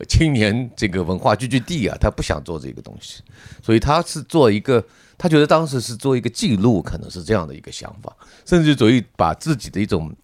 [0.07, 3.23] 青年这个文化聚居地啊，他不想做这个东西，
[3.63, 4.81] 所以他是做一个，
[5.17, 10.15] 他觉得当时是做一个记录，可能是这样的一个想法，甚至于把自己的一种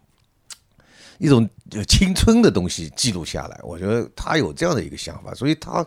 [1.18, 1.50] 一种
[1.88, 5.84] 青春的东西记录下来，我觉得他有这样的一个想法，所以他。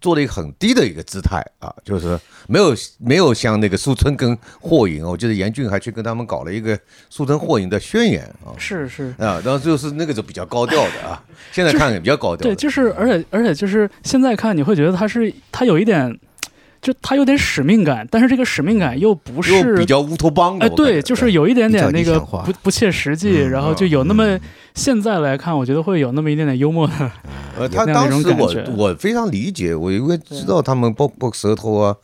[0.00, 6.78] 做了一个很低的一个姿态啊，就是没有没有像那个苏春跟霍影，我记得严俊还去跟他们搞了一个
[7.10, 16.18] 苏春霍影的宣言啊，是是啊，然后就是那个就比较高调的啊， 现在看也比较高调，对，就是而且而且就是现在看你会觉得他是他有一点。
[16.80, 20.58] 就他有点使命感，但是这个使命感又不是比较乌托邦。
[20.58, 24.38] 哎，对，就是有一点点那个不不切实际，然后就有那么
[24.74, 26.88] 现在来看，我觉得会有那么一点点幽默。
[27.58, 31.96] 呃，他当时我我非常理解，我因为知道他们包括舌头啊，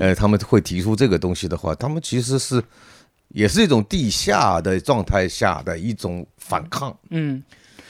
[0.00, 2.60] 呃，他们会提出这个东西的话，他们其实是
[3.28, 6.96] 也是一种地下的状态下的一种反抗。
[7.10, 7.40] 嗯，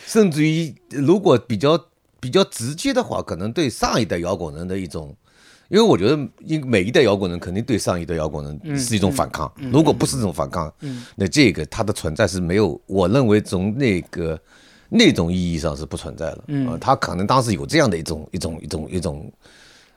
[0.04, 1.78] 甚至于如果比较
[2.20, 5.16] 比较直接的话，可能对上一代摇滚人的一种。
[5.74, 9.52] 因为我觉得，因每一代摇滚人肯定对上一代摇滚人是一种反抗。
[9.72, 10.72] 如果不是这种反抗，
[11.16, 14.38] 那这个它的存在是没有，我认为从那个
[14.88, 16.44] 那种意义上是不存在的。
[16.46, 19.32] 嗯，他可能当时有这样的一种一种一种一种，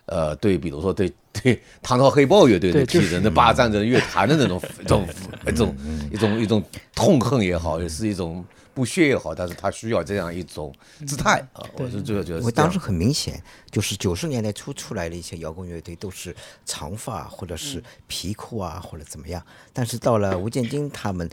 [0.08, 5.08] 呃，对，比如说对对唐朝黑豹乐队的替人的霸占着乐坛的那种一种
[5.46, 5.76] 一种
[6.12, 6.64] 一种一种
[6.96, 8.44] 痛恨也好，也是一种。
[8.78, 10.72] 不屑也好，但是他需要这样一种
[11.08, 11.66] 姿态啊！
[11.78, 12.44] 我是这个觉得。
[12.44, 19.42] 我当时很明显，就是九十年代初出来的一些摇滚乐队都是长发或者是皮裤啊，或者怎么样。
[19.74, 21.28] 但是到了吴建金他们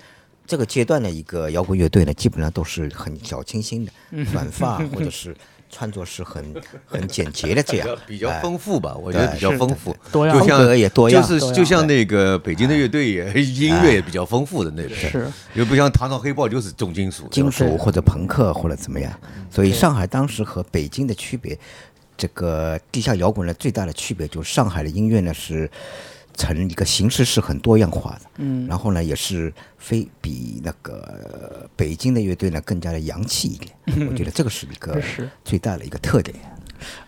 [0.47, 3.93] 这个阶段的一个摇滚乐队呢，基本上都是很小清新的，
[4.33, 5.37] 短发 或者是。
[5.75, 6.45] 穿着是很
[6.87, 7.89] 很简洁的，这样。
[8.07, 8.95] 比较丰富吧？
[8.95, 19.13] 我觉得比较丰富，多样，就像也多样，就是就像那个北京的乐队也音乐也比较丰富的那种，是，又不像唐朝黑豹就是重金属，金属或者朋克或者怎么样。
[19.51, 21.59] 所以上海当时和北京的区别，
[22.17, 25.69] 这个地下摇滚的最大的区别就是上海的音乐呢是。
[26.37, 34.09] 成一个形式是很多样化的，嗯，然后呢，也是非比那个北京的乐队呢更加的洋气一点。
[34.09, 35.01] 我觉得这个是一个
[35.45, 36.37] 最大的一个特点。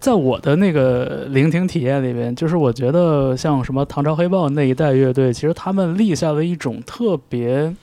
[0.01, 7.75] 在我的那个聆听体验里边，就是我觉得像什么唐朝黑豹那一代乐队，其实他们立下了一种特别，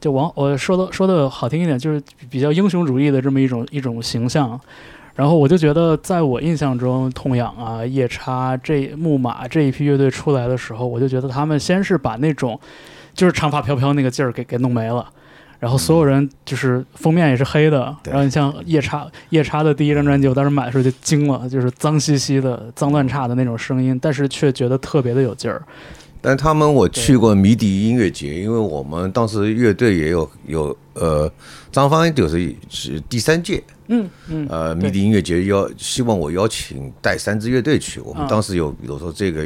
[0.00, 4.60] 就往我说的说的好听一点，就是比较英雄主义的这么一种一种形象。
[5.16, 12.60] 然后我就觉得，在我印象中，痛仰啊、夜叉、这木马这一批乐队出来的时候，我就觉得他们先是把那种
[13.14, 15.08] 就是长发飘飘那个劲儿给给弄没了，
[15.58, 17.96] 然后所有人就是封面也是黑的。
[18.04, 25.62] 然后你像夜叉，夜叉的第一张专辑，我当时买的时候就惊了，就是脏兮兮的、脏乱差的那种声音，但是却觉得特别的有劲儿。
[26.26, 31.30] 但他们我去过迷笛音乐节，因为我们当时乐队也有有呃，
[31.70, 33.62] 张芳就是是第三届。
[33.86, 38.00] 嗯嗯，呃，迷笛音乐节邀希望我邀请带三支乐队去。
[38.00, 39.44] 我们当时有，比如说这个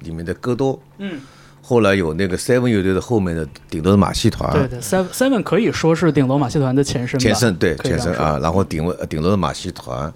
[0.00, 1.20] 里面的歌多，嗯，
[1.60, 8.38] 后来有那个 Seven 乐队的后面的顶楼的马戏团，对对，Seven Seven 可以说是顶楼马戏团的前身，前身对前身啊。
[8.40, 10.10] 然后顶楼顶楼的马戏团，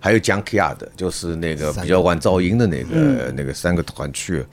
[0.00, 4.44] 还有 Junkyard，就是那个比较玩噪音的那个那个三个团去。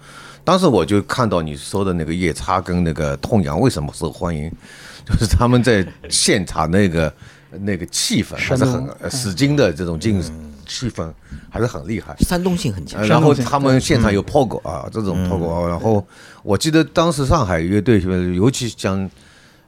[0.48, 4.50] 当时我就看到你说的那个夜叉跟那个痛痒为什么受欢迎，
[5.06, 7.14] 就是他们在现场那个。
[7.62, 10.22] 那个气氛还是很使劲的，这种劲
[10.68, 11.10] 气氛
[11.50, 13.02] 还是很厉害，煽动性很强。
[13.08, 15.66] 然后他们现场有炮狗啊，这种炮狗。
[15.66, 16.06] 然后
[16.44, 18.02] 我记得当时上海乐队，
[18.36, 19.10] 尤其像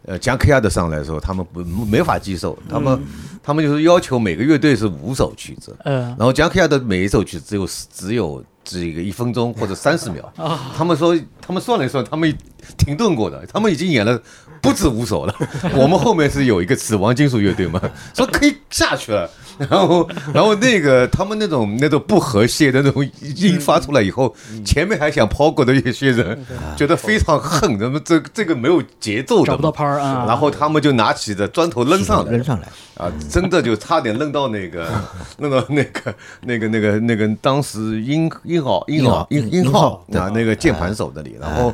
[0.05, 3.01] 呃江克亚的上来的时候，他们不没法接受，他们
[3.41, 5.73] 他们就是要求每个乐队是五首曲子。
[5.85, 6.01] 嗯。
[6.01, 10.31] 然后江克亚的每一首曲子只有只有这个一分钟或者三十秒。
[10.77, 12.31] 他们说，他们算了一算，他们
[12.77, 14.21] 停顿过的，他们已经演了
[14.61, 15.33] 不止五首了。
[15.75, 17.81] 我们后面是有一个死亡金属乐队嘛，
[18.15, 19.29] 说可以下去了。
[19.69, 26.45] 然后，然后那个他们那种那种不和谐的那种音发出来以后，前面还想抛过的一些人
[26.77, 30.23] 觉得非常恨，怎么这这个没有节奏的，找不到拍儿啊。
[30.25, 34.87] 然后他们就拿起的砖头扔上来，扔上来啊，真的就差点扔到那个
[35.37, 41.35] 扔到那个那个那个那个当时英英豪英豪英英豪啊那个键盘手那里。
[41.37, 41.73] 然后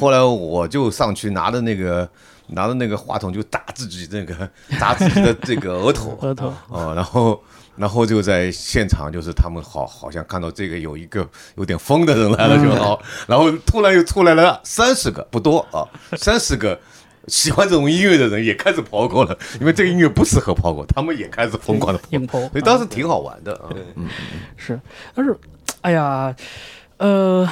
[0.00, 2.08] 后来我就上去拿着那个。
[2.48, 6.52] 拿着那个话筒就打自己那个 打自己的这个额头， 额头。
[6.68, 7.42] 哦，然后
[7.76, 15.84] 然后就在现场，就是他们好好像看到这个有一个有点疯的人来了就好，然后突然又出来了三十个不多啊，
[16.16, 16.78] 三十个
[17.26, 24.08] 喜欢这种音乐的人也开始跑过了，因为这个音乐不适合跑过，他们也开始疯狂的跑，所以当时挺好玩的啊，嗯，
[24.56, 24.80] 是，
[25.14, 25.36] 但是
[25.82, 26.34] 哎呀，
[26.98, 27.46] 呃，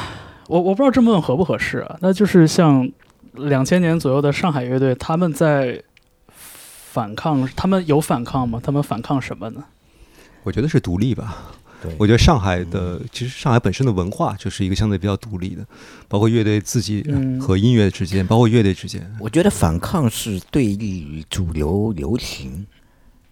[0.47, 2.89] 我我不知道这么问合不合适啊，那就是像。
[3.35, 5.83] 两千年左右的上海乐队，他们在
[6.33, 8.61] 反抗，他们有反抗吗？
[8.63, 9.65] 他们反抗什么呢？
[10.45, 11.53] 我觉得是独立吧。
[11.83, 15.67] 对，我觉得上海的，其实上海本身的文化就是一个相对比较独立的，
[16.07, 17.05] 包括乐队自己
[17.41, 19.05] 和音乐之间，包括乐队之间。
[19.19, 22.65] 我觉得反抗是对立于主流流行，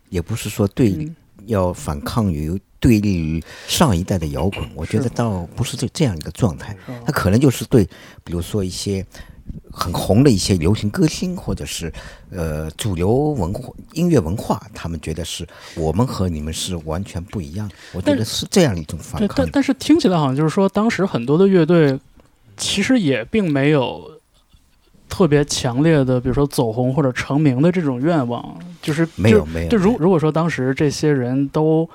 [0.09, 1.09] 也不是说对
[1.47, 4.69] 要反抗于对立于上一代的摇滚。
[4.75, 7.89] 我觉得倒不是这这样一个状态，他可能就是对，
[8.25, 9.07] 比如说一些。
[9.71, 11.93] 很红的一些流行歌星，或者是
[12.31, 17.71] 呃主流文化音乐文化，他们觉得是我们和你们是完全不一样。
[17.93, 19.37] 我觉得是这样一种反抗。
[19.37, 21.99] 但但是听起来好像就是说，当时很多的乐队
[22.57, 24.11] 其实也并没有
[25.09, 29.69] 特别强烈的，比如说走红或者成名的这种愿望，就是没有没有。
[29.69, 31.89] 就如如果说当时这些人都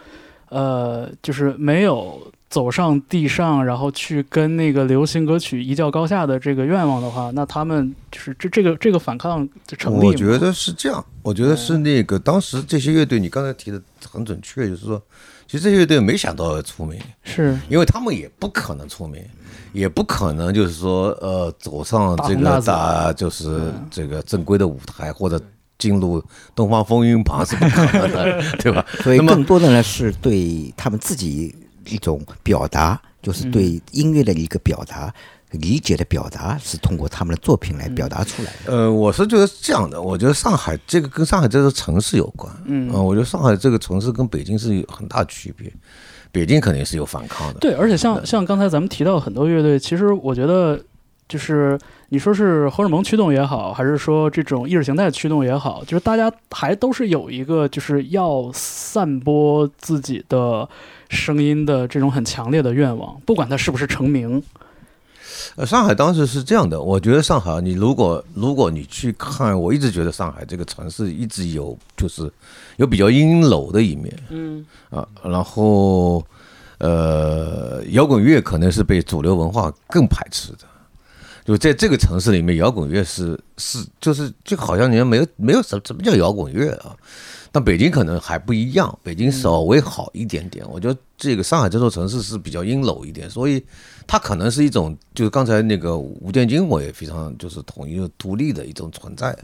[0.50, 2.22] 呃就是没有。
[2.50, 15.02] 走上地上，然后去跟那个流行歌曲一较高下的这个愿望的话，那他们就是这这个这个反抗就成立我觉得是这样，我觉得是那个当时这些乐队，你刚才提的很准确，就是说，
[15.46, 19.22] 其实这些乐队没想到要出名，是因为他们也不可能出名，
[19.74, 25.38] 也不可能就是说呃走上这个大就是这个正规的舞台或者
[25.78, 26.24] 进入
[26.56, 28.86] 东方风云榜是不可能的， 对吧？
[29.04, 31.54] 所以更多的呢是对他们自己。
[31.90, 35.14] 一种表达，就是对音乐的一个表达、
[35.52, 38.74] 理解的表达，是通过他们的作品来表达出来的。
[38.74, 42.54] 呃，我是觉得是这样的，我觉得上海这个跟上海这个城市有关。
[42.66, 45.72] 嗯，我觉得上海这个城市跟北京是有很大区别，
[46.32, 47.60] 北京肯定是有反抗的。
[47.60, 50.80] 对，而且像像刚才咱们提到很多乐队，其实我觉得
[51.30, 60.68] 就是你说是荷尔蒙驱动也好，还是说这种意识形态驱动也好，就是大家还都是有一个就是要散播自己的。
[61.10, 64.42] 声音的这种很强烈的愿望，不管他是不是成名。
[65.56, 72.32] 呃，上海当时是这样的，我觉得上海，你如果如果你去看，我一直觉得上海这个城市一直有就是
[72.76, 76.24] 有比较阴柔的一面，嗯啊，然后
[76.80, 80.60] 呃，摇滚乐可能是被主流文化更排斥的，
[81.46, 86.96] 就在这个城市里面，摇滚乐是是就是就好像你没有没有什什么叫摇滚乐啊。
[87.52, 90.66] 但北京可能还不一样，北京稍微好一点点。
[90.70, 93.64] 我觉得这个上海这座城市是比较阴柔一点，所以
[94.06, 99.38] 它可能是一种，就是刚才那个吴建军，我也非常就是统一独立的一种存在。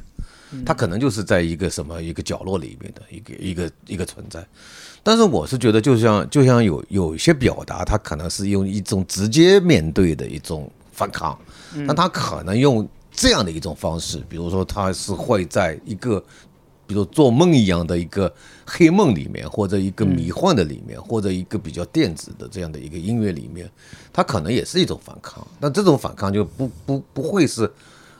[0.66, 4.46] 它可能就是在一个什么一个角落里面的一个一个一个存在。
[5.02, 11.36] 但是我是觉得，就像就像有有一些表达，它可能是用一种直接面对的一种反抗，
[11.88, 16.24] 但它可能用这样的一种方式，比如说它是会在一个。
[16.86, 18.34] 比如做梦一样的一个
[18.66, 23.70] 黑梦里面，或者一个迷幻的里面，或者一个比较电子的这样的一个音乐里面，
[24.12, 25.46] 它可能也是一种反抗。
[25.60, 27.72] 那这种反抗就不不不会是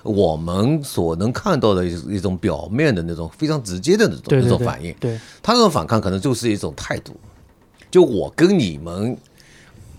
[0.02, 4.94] 我们所能看到的一一种表面的那种非常直接的那种那种反应。
[5.00, 7.14] 对，他这种反抗可能就是一种态度。
[7.92, 9.16] 就我跟你们，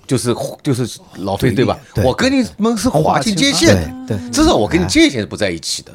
[0.07, 1.79] 就是就是老费对吧？
[2.05, 5.95] 我跟你们是划清界限，对，至少我跟你界限是不在一起的。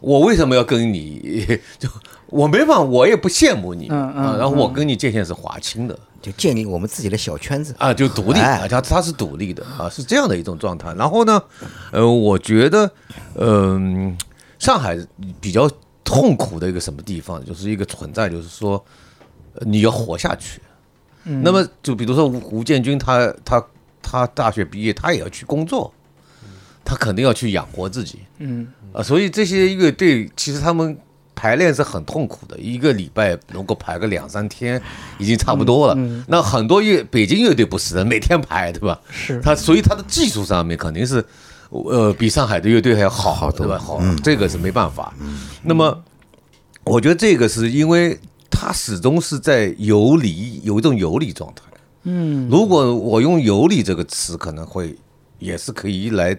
[0.00, 1.44] 我为什么要跟你？
[1.78, 1.88] 就
[2.26, 4.36] 我没办法，我也不羡慕你啊。
[4.38, 10.92] 然后我跟你界限是划清的，就建立我们自己的小圈子啊，就独立啊，他他是独立的啊，是这样的一种状态。
[10.94, 11.42] 然后呢，
[11.90, 12.90] 呃，我觉得，
[13.34, 14.16] 嗯，
[14.58, 14.98] 上海
[15.40, 15.70] 比较
[16.04, 18.84] 痛苦的一个什么地方，就是一个存在，就是说
[19.60, 20.60] 你要活下去。
[21.24, 23.62] 嗯那么就比如说吴吴建军，他他
[24.02, 25.92] 他大学毕业，他也要去工作，
[26.84, 28.20] 他肯定要去养活自己。
[28.38, 28.66] 嗯。
[28.92, 30.96] 啊，所以这些乐队其实他们
[31.34, 34.80] 排练是很痛苦的，一个礼拜能够排个两三天，
[35.18, 35.96] 已经差不多了。
[36.26, 39.00] 那很多乐北京乐队不是的，每天排，对吧？
[39.10, 39.40] 是。
[39.40, 41.24] 他所以他的技术上面肯定是，
[41.70, 43.78] 呃，比上海的乐队还要好，对吧？
[43.78, 45.14] 好，这个是没办法。
[45.62, 46.02] 那么，
[46.82, 48.18] 我觉得这个是因为
[48.50, 51.62] 他始终是在游离，有一种游离状态。
[52.02, 52.48] 嗯。
[52.50, 54.96] 如果我用“游离”这个词，可能会
[55.38, 56.36] 也是可以来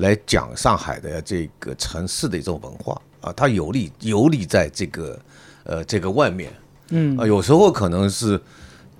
[0.00, 3.00] 来讲上海的这个城市的一种文化。
[3.20, 5.20] 啊，它游历游离在这个，
[5.64, 6.50] 呃，这个外面，
[6.88, 8.40] 嗯，啊，有时候可能是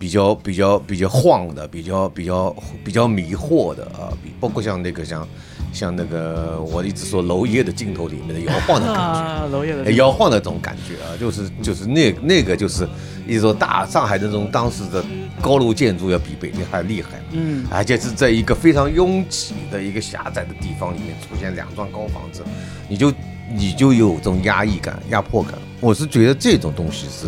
[0.00, 5.28] 比较比较比较晃的，比较比较比较迷惑的啊，比包括像那个像
[5.74, 12.88] 像那个我一直说娄烨的镜头里面的摇晃的感觉， 娄烨的摇晃的这种感觉啊，就是就是那那个就是
[13.28, 15.04] 一直说大上海那种当时的
[15.42, 22.42] 高楼建筑要比北京还厉害，嗯，而且是在一个非常拥挤的一个狭窄的地方里面出现两幢高房子，
[22.88, 23.12] 你就。
[23.52, 25.54] 你就有这种压抑感、压迫感。
[25.80, 27.26] 我是觉得这种东西是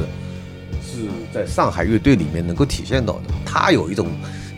[0.93, 3.23] 是在上海乐队里面能够体现到的。
[3.45, 4.09] 他有一种，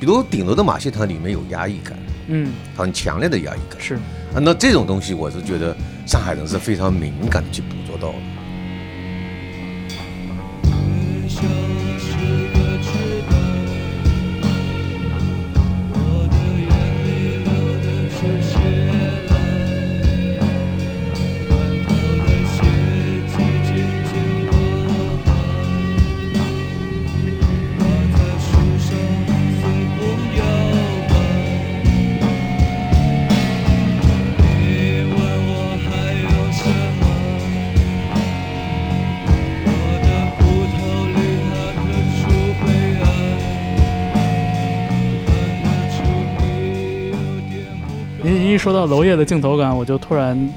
[0.01, 3.81] 比如顶楼的马戏团里面有压抑感，嗯，很强烈的压抑感。
[3.81, 3.95] 是
[4.35, 5.77] 啊，那这种东西我是觉得
[6.07, 8.19] 上海人是非常敏感去捕捉到的。
[48.65, 50.51] 说到娄烨的镜头感，我就突然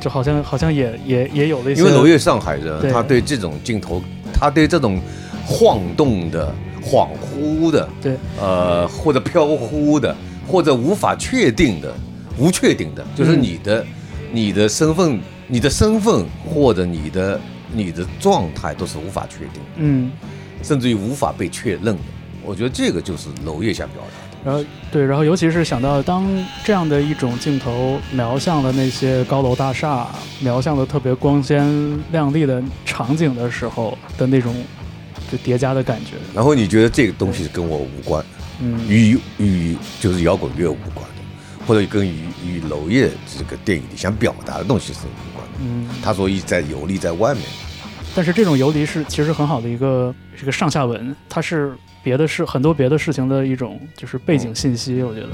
[0.00, 4.98] 就好像好像也也也有了一些，因为娄烨上海人，他对这种镜头，他对这种
[5.44, 6.50] 晃动的、
[6.82, 10.16] 恍惚的，对，呃，或者飘忽的，
[10.48, 11.94] 或者无法确定的、
[12.38, 13.84] 无确定的，就是你的、
[14.32, 17.38] 你的身份、你的身份或者你的、
[17.74, 20.10] 你的状态都是无法确定，嗯，
[20.62, 22.02] 甚至于无法被确认的。
[22.42, 24.25] 我觉得这个就是娄烨想表达。
[24.46, 26.24] 然后对，然后尤其是想到当
[26.64, 30.06] 这样的一种镜头瞄向了那些高楼大厦，
[30.38, 31.66] 瞄向了特别光鲜
[32.12, 34.54] 亮丽的场景的时候的那种
[35.28, 36.12] 就叠加的感觉。
[36.32, 38.24] 然后你觉得这个东西跟我无关，
[38.60, 45.52] 嗯，与与就是摇滚乐无关的，或者跟与与娄烨这个电影里想表达的东西是无关的。
[45.58, 47.42] 嗯，他所以在游离在外面，
[48.14, 51.76] 但是这种游离是其实很好的一个这个上下文，它是。
[52.06, 55.26] 别的事，很多别的事情的一种就是背景信息，我觉得。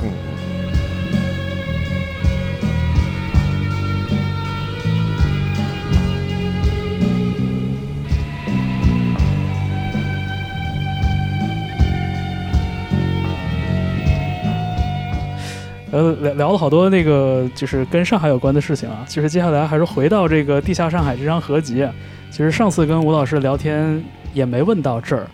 [15.91, 19.05] 呃，聊聊了好多那个就是跟上海有关的事情啊。
[19.07, 21.87] 其实接下来还是回到这个《地下上海》这张合集。
[22.31, 24.03] 其实上次跟吴老师聊天
[24.33, 25.27] 也没问到这儿。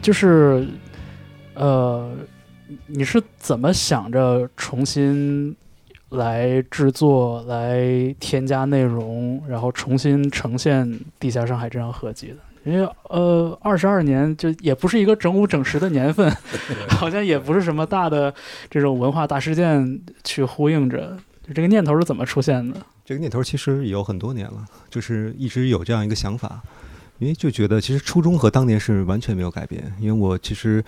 [0.00, 0.66] 就是，
[1.54, 2.14] 呃，
[2.86, 5.54] 你是怎么想着重新
[6.10, 10.86] 来制作、来添加内容，然后重新呈现
[11.18, 12.36] 《地下上海》这张合集的？
[12.64, 16.30] 因为呃，二十二年就也不是一个整五整十的年份，
[16.90, 18.32] 好像也不是什么大的
[18.70, 21.16] 这种文化大事件去呼应着。
[21.46, 22.78] 就这个念头是怎么出现的？
[23.04, 26.60] 这个念头其实有很多年了，就是一直有这样一个想法。
[27.18, 29.92] 因为就觉得其实初衷和当年是完全没有改变。
[30.00, 30.84] 因为我其实，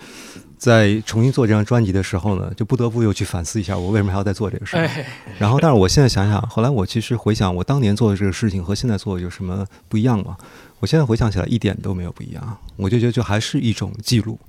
[0.57, 4.89] 在重新做这张专辑的时候呢，就不得不又去反思一下，我为什么还要再做这个事儿。
[5.37, 10.37] 然后，但是我现在想想，后来我其实回想，我当年做的这个事情和现在做的有什么不一样吗？
[10.79, 12.57] 我现在回想起来，一点都没有不一样。
[12.75, 14.39] 我就觉得，就还是一种记录。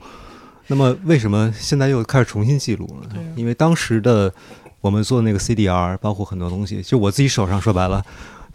[0.68, 3.10] 那么，为什么现在又开始重新记录了？
[3.34, 4.32] 因为当时的
[4.80, 8.04] 我们做那个 CDR，包括很多东西，就我自己手上说白了。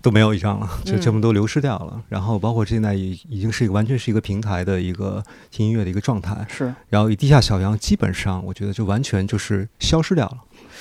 [0.02, 2.02] 都没有一张了，就全部都流失掉了。
[2.10, 6.46] 然后包括现在已已经是一个完全是一个平台的一个听音乐的一个状态。
[6.50, 6.74] 是。
[6.90, 10.38] 然后以地下小羊基本上，我觉得就完全就是消失掉了。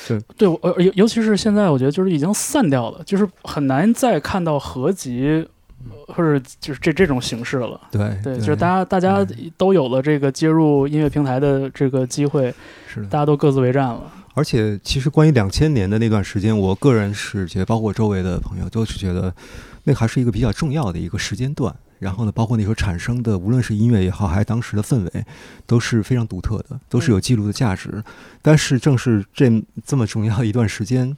[0.06, 5.48] 对对，呃，尤尤其是现在，我觉得就是已经散掉了，就是很难再看到合集
[6.08, 7.80] 或者就是这这种形式了。
[7.90, 9.26] 对对，就是大家大家
[9.56, 12.54] 都有了这个接入音乐平台的这个机会，
[12.86, 14.12] 是大家都各自为战了。
[14.34, 19.34] 而且，其实关于两千年的那段时间，我个人是觉得，包括周围的朋友都是觉得，
[19.84, 21.74] 那还是一个比较重要的一个时间段。
[21.98, 25.24] 然后呢，包括那时候产生的，无论是音乐也好，还是当时的氛围，
[25.66, 28.04] 都是非常独特的，都是有记录的价值。
[28.42, 29.50] 但是正是这
[29.86, 31.16] 这么重要一段时间，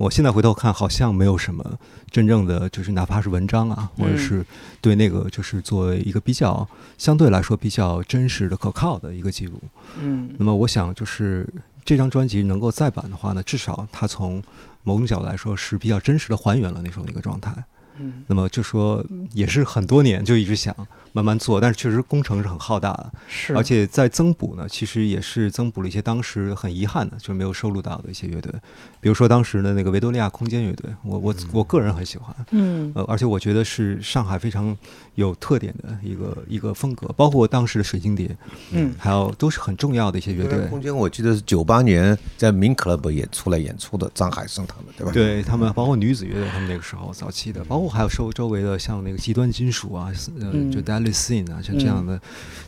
[0.00, 1.78] 我现在回头看，好像没有什么
[2.10, 4.42] 真正的，就是哪怕是文章啊，或者是
[4.80, 9.60] 对那个，就是作为一个比较相对来说比较真实的、可靠的一个记录。
[10.00, 11.46] 嗯，那么我想，就是
[11.84, 14.42] 这张专辑能够再版的话呢，至少它从
[14.84, 17.52] 某种角度来说是比较真实的还原了那时候那个状态。
[17.98, 20.74] 嗯，那么就说也是很多年就一直想
[21.12, 28.52] 慢慢做，但是确实工程是很浩大的，是，而且在增补呢，其实也是增补了一些当时很遗憾的，就是没有收录到的一些乐队，
[29.00, 34.76] 比如说当时的那个维多利亚空间乐队，我我我个人很喜欢，嗯，呃，而且我觉得是上海非常
[35.14, 38.36] 有特点的一个一个风格，包括当时的水晶碟，
[38.70, 40.58] 嗯，还有都是很重要的一些乐队。
[40.68, 45.12] 空间我记得是九八年在民 club 演出来演出的，张海生他们对吧？
[45.12, 52.20] 对他们，包括女子乐队，他们那个时候早期的，包括还有周周围的像那个极端金属啊，呃，就 Deadly Sin 啊，像这样的，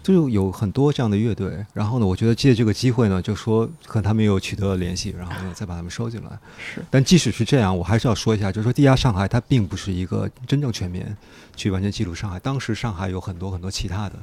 [0.03, 1.65] 就有很多这样的乐队。
[1.73, 6.31] 然后呢，我觉得借这个机会呢，就说和他们又取得了联系，然后呢，再把他们收进来。
[6.59, 6.83] 是。
[6.91, 11.17] 但即使是这样，我还是要说一下，就是说，地下上海它并不是一个真正全面
[11.57, 12.32] 去完全记录上海。
[12.41, 14.15] 当时上海有很多很多其他的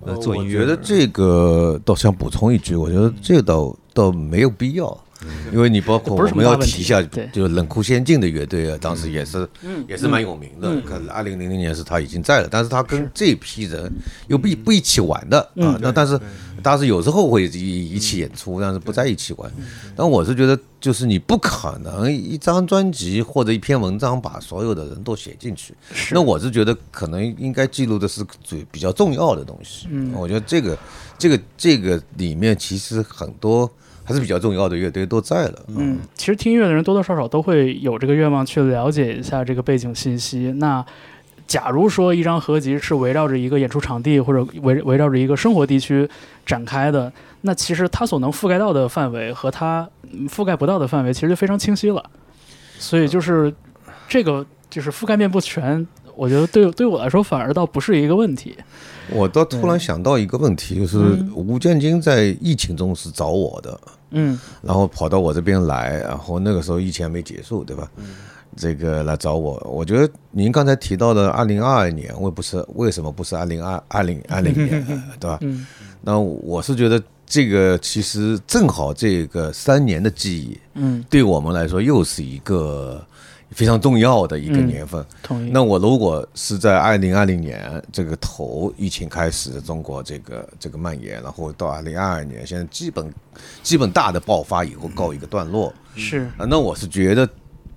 [0.00, 0.60] 呃做音乐。
[0.60, 4.98] 我觉得这个倒想补充一句，我觉得这倒倒没有必要。
[5.52, 7.02] 因为你包括我们要提一下，
[7.32, 9.48] 就冷酷仙境的乐队啊，当时也是，
[9.88, 10.80] 也是蛮有名的。
[10.82, 13.92] 可能二零零零年是他已经在了，但是他跟这批人
[14.28, 15.76] 又不不一起玩的啊。
[15.80, 16.18] 那但是
[16.62, 19.50] 当时有时候会一一起演出，但是不在一起玩。
[19.96, 25.74] 但我是觉得，就是你不可能一张专辑或者一篇文章把所有的人都写进去。
[26.12, 29.88] 那我是觉得，可能应该记录的是最比较重要的东西。
[29.90, 30.78] 嗯，我觉得这个
[31.18, 33.68] 这个这个里面其实很多。
[34.08, 35.62] 还是比较重要的乐队都在了。
[35.76, 40.50] 嗯，其实听音乐的人多多少少都会有这个愿望去了解一下这个背景信息。
[40.56, 40.82] 那
[41.46, 46.08] 假如说一张合集是围绕着一个演出场地或者围围绕着一个生活地区
[46.46, 49.86] 展开的，那其实它所能覆盖到的范围和它
[50.30, 52.02] 覆盖不到的范围其实就非常清晰了。
[52.78, 53.52] 所以就是
[54.08, 55.86] 这个就是覆盖面不全，
[56.16, 58.56] 我觉得对对我来说反而倒不是一个问题。
[59.10, 60.98] 我倒突然想到一个问题，就是
[61.34, 63.80] 吴建军在疫情中是找我的。
[63.86, 63.92] 嗯，
[64.62, 67.90] 然后跑到我这边来，然后那个时候疫情还没结束，对吧？
[67.96, 68.16] 嗯，
[68.56, 74.84] 这个来找我，我觉得您刚才提到的二零二二年，为不是为什么不是二零二二零二零年，
[75.20, 75.38] 对吧？
[75.42, 75.66] 嗯，
[76.00, 83.04] 那我是觉得这个其实正好这个三年的记忆，嗯，对我们来说又是一个。
[83.50, 85.04] 非常重要的一个年份。
[85.22, 85.50] 同意。
[85.50, 93.12] 那我如果是在二零二零年这个头疫情开始，中国这个这个蔓延，然后到二零二二年，现在基本
[93.62, 95.72] 基本大的爆发以后告一个段落。
[95.94, 96.30] 是。
[96.38, 97.28] 那我是觉得，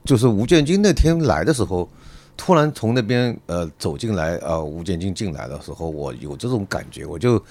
[0.03, 1.89] 就是吴建军那天来的时候，
[2.35, 7.43] 突然从那边呃走进来，呃吴建军进来的时候，我有这种感觉，我就。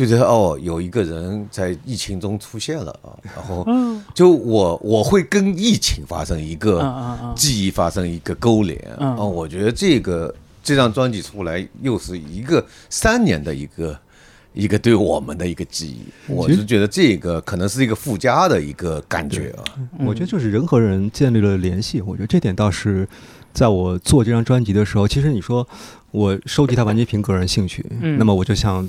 [0.00, 3.66] 就觉得哦，有一个人在疫情中出现了啊， 然后
[4.14, 10.34] 就我我会跟疫情发生一个记忆发生一个勾连啊，我觉得这个
[10.64, 13.98] 这张专辑出来又是一个三年的一个
[14.54, 19.64] 一个对我们的一个记忆，我是觉得这个可能是一个附加的一个感觉啊。
[19.98, 23.06] 我觉得就是人和人建立了联系，我觉得这点倒是
[23.52, 25.68] 在我做这张专辑的时候，其实你说
[26.10, 27.84] 我收集它完全凭个人兴趣，
[28.16, 28.88] 那么我就像。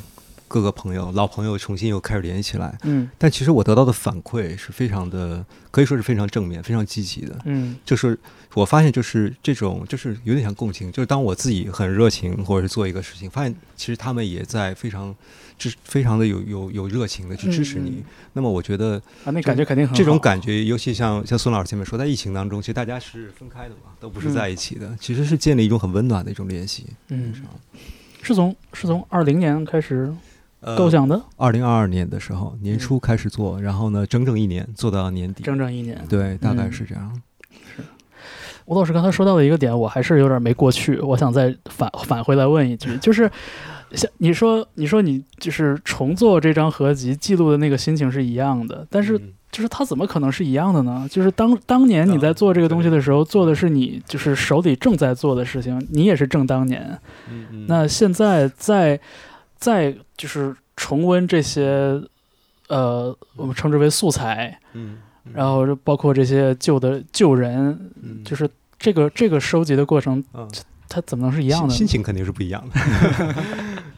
[0.52, 8.20] 各个朋友、老朋友重新又开始联系起来，嗯，但其实我得到的反馈是非常的，可以说是非常正面、非常积极的，嗯，就是
[8.54, 15.16] 我发现就是这种，就是有点像共情，就是当我自己很热情或者是做一个事情，发现其实他们也在非常
[15.58, 18.04] 支、非常的有有有热情的去支持你。
[18.34, 26.88] 那么我觉得啊，那感觉肯定很这种感觉，尤其像像孙老师前面说，在疫情当中，其实大家是分开的嘛，都不是在一起的，其实是建立一种很温暖的一种联系。
[27.08, 27.34] 嗯，
[28.22, 30.14] 是从是从二零年开始。
[30.78, 37.22] 构想的，二零二二年的时候年初开始做，然后呢，整整一年做到年底，整整一年，对，大概是这样。
[37.76, 37.84] 是
[38.66, 43.30] 吴老师刚才说到的一个点，我还是有点没过去，我想再返返回来问一句，就是
[43.93, 49.20] 像你说，你说你就是重做这张合集，记录的那个心情是一样的，但是
[49.51, 51.07] 就是它怎么可能是一样的呢？
[51.09, 56.99] 就是当当年你在做这个东西的时候，做的是你就是手里正在做的事情，你也是正当年。
[57.68, 58.99] 那现在在。
[59.62, 62.01] 再就是重温这些，
[62.68, 64.97] 呃，我们称之为素材，嗯，
[65.32, 67.80] 然后包括这些旧的旧人，
[68.26, 68.49] 就是
[68.80, 70.22] 这个这个收集的过程，
[70.89, 71.74] 它怎么能是一样的？
[71.74, 73.36] 心情肯定是不一样的，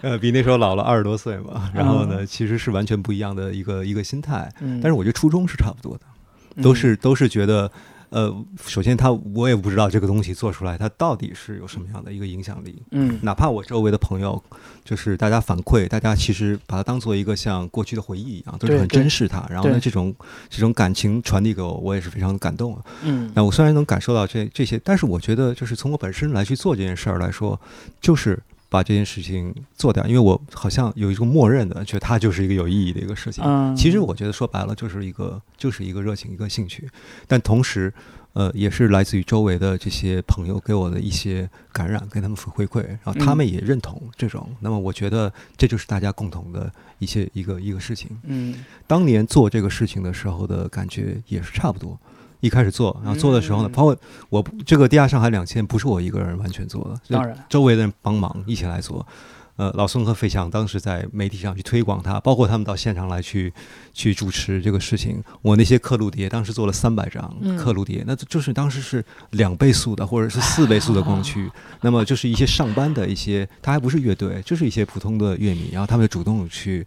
[0.04, 7.72] 呃，比那时候老了二十多岁嘛，然后呢，其实是完全不一样的一个一个心态，但是我觉得初衷是差不多的，都是都是觉得。
[8.14, 8.32] 呃，
[8.64, 12.80] 首先他我也不知道这个东西做出来，它到底是有什么样的一个影响力。
[12.92, 14.40] 嗯，哪怕我周围的朋友，
[14.86, 19.44] 就是大家反馈，大家其实把它当做一个像过去的回忆一样，都是很珍视它。
[19.50, 20.14] 然后呢，这种
[20.48, 22.80] 这种感情传递给我，我也是非常的感动。
[23.02, 27.60] 嗯，那我虽然能感受到这这些，但是我觉得就是从我本身来去做这件事儿来说，
[28.00, 28.40] 就是
[28.74, 33.44] 把这件事情做掉，因为我好像有一种默认的，觉得它就是一个有意义的一个事情。
[33.46, 36.90] 嗯，其实我觉得说白了就是一个就是一个热情，一个兴趣，
[37.28, 37.94] 但同时。
[38.34, 44.50] 呃，也是来自于周围的这些朋友给我的一些感染，跟他们回馈，然后他们也认同这种。
[44.60, 48.10] 那么我觉得这就是大家共同的一些一个一个事情。
[48.24, 48.56] 嗯，
[48.88, 51.96] 当年做这个事情的时候的感觉也是差不多。
[52.44, 53.98] 一开始做，然后做的时候呢，包括
[54.30, 59.08] 我这个地下上海两千不是我一个人完全做的，当然周围的人帮忙一起来做。
[59.56, 63.54] 呃，老孙和费翔当时在媒体上去推广他，包括他们到现场来去
[63.94, 65.24] 去主持这个事情。
[65.44, 71.50] 我那些刻录碟当时做了三百张刻录碟，那就是当时是两倍速的或者是四倍速的光驱。
[71.82, 76.84] 那么就是一些上班的一些，他还不是乐队，就是一些普通的乐迷，然后他们就主动去，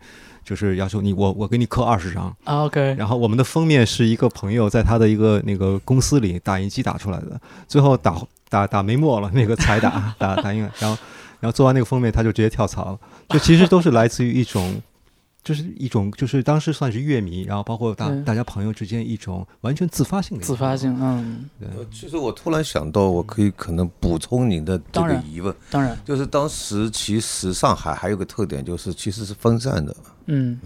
[0.47, 2.34] 就是要求你我我给你刻二十张。
[2.44, 2.94] OK。
[2.97, 7.38] 然后我们的封面是一个朋友在他的一个那个公司里打印机打出来的，
[7.68, 8.16] 最后打
[8.49, 10.97] 打打没墨了，那个彩打打打印，然后。
[11.38, 12.99] 然后做完那个封面，他就直接跳槽了。
[13.28, 14.74] 就其实都是来自于一种，
[15.47, 20.44] 就是一种，就是当时算是乐迷，然后包括大大家朋友之间一种完全自发性的。
[20.44, 21.49] 自发性，嗯。
[21.61, 21.68] 对。
[21.92, 25.55] 其实我突然想到，我可以可能补充您的这个疑问。
[25.70, 25.97] 当然。
[26.05, 29.97] 就是当时其实上海还有个特点，就是其实是分散的。
[30.26, 30.59] 嗯。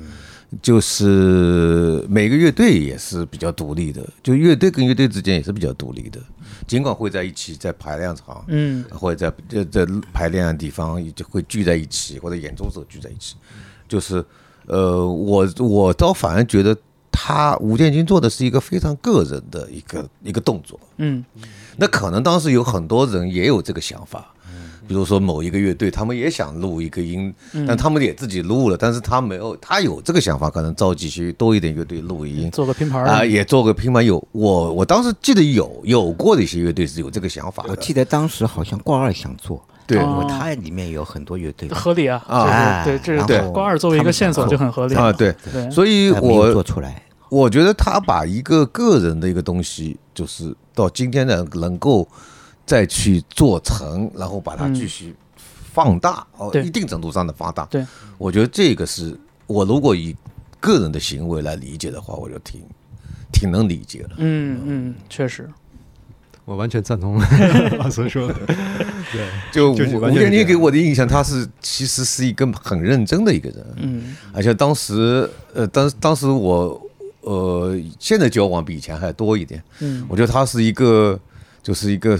[0.63, 6.19] 就是每个乐队也是比较独立的，就乐队跟乐队之间也是比较独立的，
[6.67, 13.37] 尽管会在一起在排练场，嗯，或者在在排练的地方就会聚在一起，或者演奏时候聚在一起。
[13.87, 14.25] 就是，
[14.71, 16.77] 呃，我我倒反而觉得
[17.11, 21.25] 他吴建军做的是一个非常个人的一个一个动作，嗯，
[21.77, 24.33] 那可能当时有很多人也有这个想法。
[24.87, 27.33] 比如说某一个乐队，他们也想录一个音，
[27.65, 34.05] 但他们也自己录了，但是他没有，他有这个想法，可能召集些多一点乐队录音，做个拼盘啊，也做个拼盘。
[34.05, 37.65] 有我我当时记得有有过的一些乐队是有这个想法。
[37.69, 39.65] 我记得当时好像挂二想做，
[39.97, 44.95] 对，它里面有很多乐队，合理啊啊，对，这是对光二作为一个线索就很合理。
[44.95, 45.35] 啊，对，
[45.71, 52.09] 所以我做出来，我觉得他把一个个人的一个东西，就是到今天的能够
[52.65, 55.15] 再去做成，然后把它继续。
[55.73, 57.65] 放大哦，一定程度上的放大。
[57.67, 57.87] 对，
[58.19, 59.17] 我觉得这个是
[59.47, 60.17] 我如果以
[60.59, 62.61] 个人的行为来理解的话，我就挺
[63.33, 64.11] 挺能理解的。
[64.17, 65.49] 嗯嗯，确实，
[66.45, 67.19] 我完全赞同
[67.79, 68.35] 老孙说的。
[69.13, 73.67] 对，就吴建军给我的印象，他是其实是一个很认真的一个人。
[73.77, 76.81] 嗯，而且当时呃，当当时我
[77.23, 79.63] 呃，现在交往比以前还多一点。
[79.81, 81.19] 嗯，我觉得他是一个，
[81.63, 82.19] 就是一个。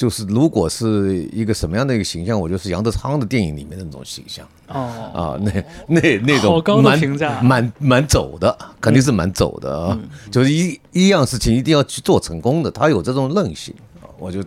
[0.00, 4.80] 就是如果是一个什么样的一个形象，我就是杨德昌的电影里面的那种形象哦
[5.12, 5.52] 啊，那
[5.88, 9.98] 那那种好高的评价，蛮蛮走的，肯定是蛮走的啊。
[10.30, 14.08] 就是一一样事情一定要去做成功的，他有这种韧性啊。
[14.18, 14.42] 我就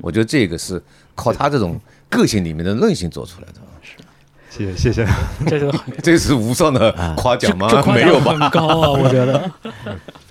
[0.00, 0.80] 我觉得这个是
[1.16, 3.54] 靠他这种个性里面的韧性做出来的。
[4.54, 5.12] 是，谢谢谢谢，
[5.50, 7.68] 这是 这是无上的夸奖吗？
[7.92, 8.38] 没有吧？
[8.38, 9.50] 很高啊，我觉得。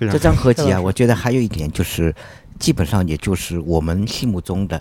[0.10, 2.14] 这张合集啊，我觉得还有一点就是。
[2.62, 4.80] 基本上也就是我们心目中的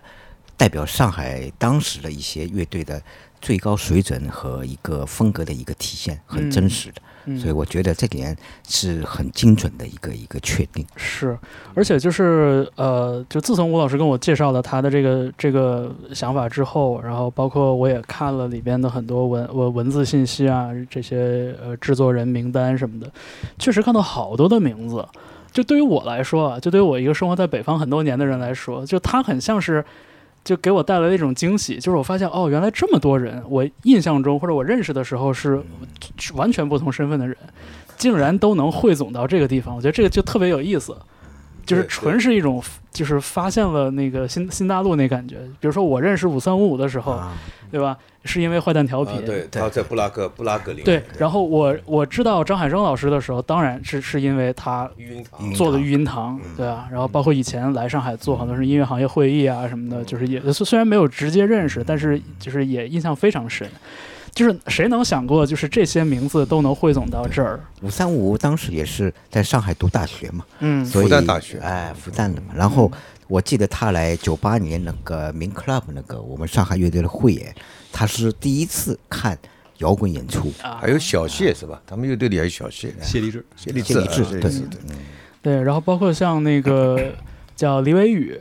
[0.56, 3.02] 代表上海当时的一些乐队的
[3.42, 7.02] 最高水准和一个风格的一个体现，很真实的。
[7.40, 10.86] 所以我觉得这点是很精准的一个一个确定。
[10.96, 11.36] 是，
[11.74, 23.12] 而且就是呃，就自从吴老师跟我介绍了他的这个这个想法之后，然后包括我也看了里边的很多文文文字信息啊，这些呃制作人名单什么的，
[23.58, 25.04] 确实看到好多的名字。
[25.52, 29.84] 就对于我来说啊，就对于我一个生活在北方很多年的人来说，就他很像是，
[30.44, 31.76] 就给我带来了一种惊喜。
[31.78, 35.62] 就是我发现哦，原来这么多人，我印象中或者我认识的时候是
[36.34, 37.36] 完全不同身份的人，
[37.98, 39.76] 竟然都能汇总到这个地方。
[39.76, 40.96] 我觉得这个就特别有意思，
[41.66, 45.38] 就是纯是一种就是发现了那个新新大陆那感觉。
[45.60, 47.20] 比如说我认识五三五五的时候，
[47.72, 47.98] 对吧？
[48.24, 50.84] 是因为坏蛋调频，对，他在布拉格，布拉格里。
[50.84, 54.88] 对，然后我我知道张海生老师的时候，当然是是因为他
[55.56, 63.68] 做的育音堂，对啊，然后包括以前来上海做很多是音乐行业会议啊什么的，就是也虽然没有直接认识，但是就是也印象非常深。
[64.34, 67.60] 就是谁能想过，就是这些名字都能汇总到这儿？
[67.82, 72.54] 五三五当时也是在上海读大学嘛，嗯，复旦大学，哎，复旦的嘛。
[72.56, 72.90] 然后
[73.28, 77.54] 我记得他来九八年那个民 club 那个我们上海乐队的汇演。
[77.92, 79.38] 他是第一次看
[79.80, 81.82] 摇滚演出，还有小谢是吧？
[81.86, 84.02] 他们乐队里还有小谢，谢立志，谢立志，
[84.40, 84.62] 对对
[85.42, 85.62] 对。
[85.62, 87.14] 然后包括像那个，
[87.56, 88.40] 叫李伟宇。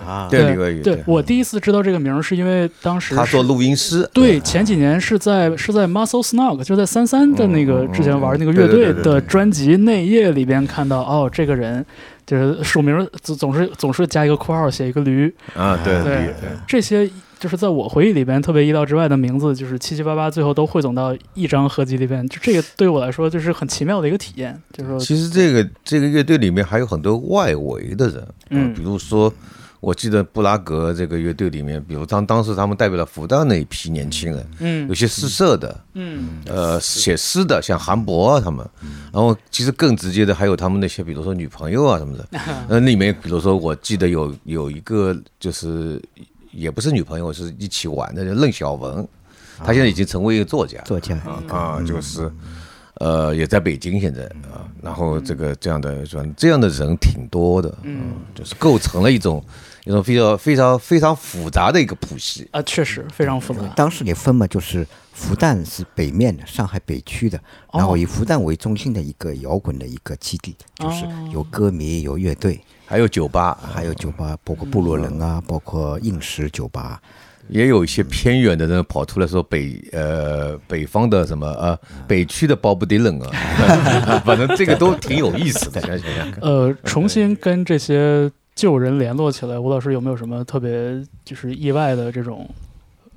[0.00, 0.82] 啊，对李伟宇。
[0.82, 4.08] 对我第一次知道这个名儿是因为当时他做录音师。
[4.12, 11.84] 对，前几年是在是在 Muscle Snug，就在三三的那个之前玩那个乐队的专辑内页里边看到，哦，这个人
[12.26, 16.34] 就是署名总总是总是加一个括号写一个驴啊，对对，
[16.66, 29.32] 这些就是在我回忆里边特别意料之外的名字，就是七七八八最后都汇总到一张合集里边，就这个对我来说就是很奇妙的一个体验，就是说，其实这个这个乐队里面还有很多外围的人，嗯，比如说。
[29.84, 38.66] 我记得布拉格这个乐队里面，比如当当时他们代表了复旦那一批年轻人，嗯，有些诗社的，嗯，呃，写诗的，像韩博啊他们，
[39.12, 42.26] 然后其实更直接的还有他们那些，比如说女朋友啊什么的，
[42.66, 46.02] 那，里面比如说我记得有有一个就是
[46.50, 49.06] 也不是女朋友，是一起玩的任晓文，
[49.58, 51.14] 他现在已经成为一个作家，作家。
[51.48, 52.32] 啊，就是。
[52.94, 54.22] 呃，也在北京现在
[54.52, 59.44] 啊，然后这个这样的说这样的人挺多的，嗯，就是构成了一种
[59.84, 62.48] 一种非常非常非常复杂的一个谱系。
[62.52, 63.66] 啊，确实非常复杂。
[63.74, 67.40] 当时也分嘛，就是复旦是北面的，上海北区的，
[67.72, 77.02] 然后以复旦为中心的一个摇滚的一个基地，就是有歌迷，有乐队，还有酒吧，还有酒吧，包括部落人啊，包括应时酒吧。
[77.48, 81.78] 也有一些偏远的人跑出来说北呃北方的什么呃
[82.08, 83.30] 北区的鲍勃迪伦啊，
[84.24, 86.00] 反正这个都挺有意思的。
[86.40, 92.48] 呃，重新跟这些旧人联络起来，吴老师有没有什么特别就是意外的这种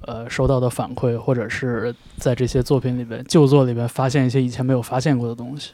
[0.01, 5.71] 呃收到的反馈，或者是在这些作品里边旧作里边发现一些以前没有发现过的东西？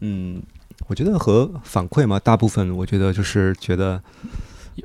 [0.00, 0.42] 嗯，
[0.86, 4.02] 我觉得和反馈嘛，大部分我觉得就是觉得。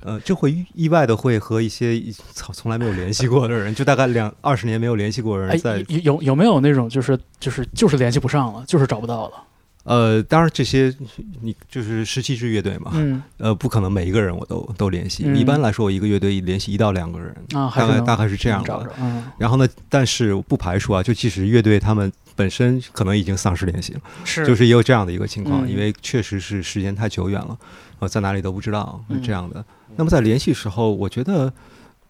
[0.02, 2.02] 呃，就会意外的会和一些
[2.34, 9.44] 从从来没有联系过的人，就大概两二十年没有联系过的人，在有有没有那种就是就是就是联系不上了，就是找不到了？
[9.84, 10.94] 呃，当然这些
[11.42, 15.24] 你就是十七支乐队嘛，嗯，呃，不可能每一个人我都都联系。
[15.34, 18.92] 一般来说，我一个乐队联系一到两个人啊，大概大概是这样的。
[19.00, 27.58] 嗯，然后呢，但是不排除啊，就即使乐队他们本身可能已经丧失联系了，是，就是也有这样的一个情况，因为确实是时间太久远了，
[28.00, 29.64] 呃，在哪里都不知道，这样的。
[29.98, 31.52] 那么在联系时候，我觉得，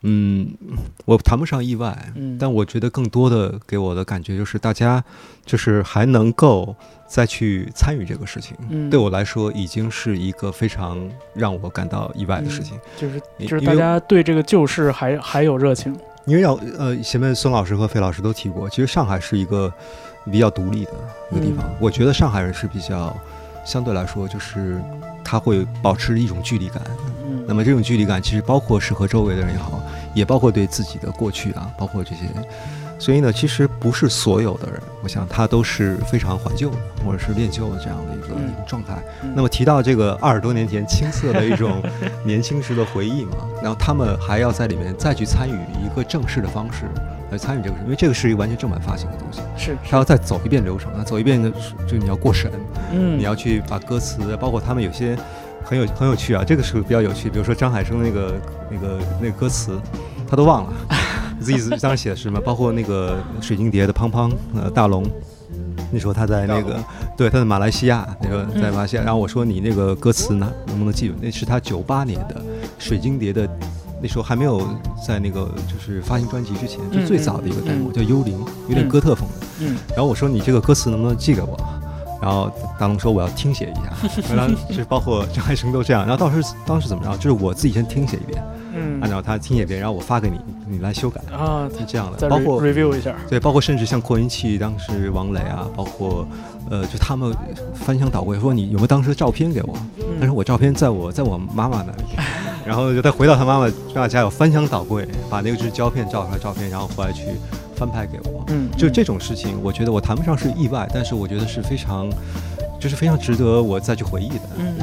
[0.01, 0.53] 嗯，
[1.05, 5.03] 我谈不上意外，但我觉得更多的给我的感觉就是，大家
[5.45, 6.75] 就是还能够
[7.07, 8.55] 再去参与这个事情，
[8.89, 10.99] 对我来说已经是一个非常
[11.33, 12.77] 让我感到意外的事情。
[12.95, 15.95] 就是就是大家对这个旧事还还有热情。
[16.25, 19.73] 因为要呃，前面孙老师和费老师都提过，其实上海是一个
[20.29, 20.91] 比较独立的
[21.31, 21.65] 一个地方。
[21.79, 23.15] 我觉得上海人是比较
[23.65, 24.77] 相对来说，就是
[25.23, 26.83] 他会保持一种距离感。
[27.45, 29.81] 那么这种距离感其实包括是和周围的人也好，
[30.13, 32.21] 也包括对自己的过去啊，包括这些。
[32.99, 38.35] 所以呢，其实不是所有的人，我想他都是非常怀旧的，或者是恋旧的这样的一个
[38.65, 38.95] 状态。
[39.35, 41.79] 那么提到这个二十多年前青涩的一种
[42.25, 46.85] 年轻时的回忆嘛，然后他们还要在里面再去参与一个正式的方式
[47.29, 51.51] 来参与这个，因为这个是一个完全正版发行的东西，是他要再走一遍流程，那走一遍的
[51.87, 52.51] 就你要过审，
[52.91, 55.15] 嗯，你要去把歌词，包括他们有些。
[55.67, 57.29] 很有很有趣啊，这个是比较有趣。
[57.29, 58.35] 比如说张海生那个
[58.71, 59.77] 那个那个歌词，
[60.25, 60.73] 他都忘了，
[61.41, 62.39] 自己当时写的是什么？
[62.39, 65.03] 包括那个水晶碟的胖胖呃大龙，
[65.91, 66.81] 那时候他在那个
[67.17, 71.15] 对他在马来西亚那个在马来西亚，然后我说你那个歌词呢能不能记住？
[71.21, 72.41] 那是他九八年的
[72.79, 73.45] 水晶碟的，
[74.01, 74.65] 那时候还没有
[75.05, 78.39] 在那个就是发行专辑之前，就最早的一个 demo 叫幽灵，
[78.69, 79.47] 有点哥特风的。
[79.59, 81.59] 嗯，然后我说你这个歌词能不能寄给我？
[82.21, 86.05] 然后大龙说我要听写一下，然后就是包括张海生都这样。
[86.05, 87.15] 然后当时当时怎么着？
[87.17, 88.43] 就是我自己先听写一遍，
[88.73, 92.27] 嗯，按照他听写一遍，然后我发给你，你来修改啊，是这样的。
[92.27, 96.27] 包括 review 一下，对，包括甚至像扩音器，当时王磊啊，包括
[96.69, 97.31] 呃，就他们
[97.73, 99.77] 翻箱倒柜，说你有没有当时的照片给我？
[100.19, 102.03] 但是我照片在我在我妈妈那里，
[102.65, 107.23] 然后就他回到他妈妈家家有翻箱倒柜，把那个就是胶片照出来照片，然后回来去。
[107.77, 112.09] 翻拍给我，嗯，就这种事情我觉得我谈不上是意外，但是我觉得是非常，
[112.79, 114.49] 就是非常值得我再去回忆的。
[114.57, 114.75] 嗯。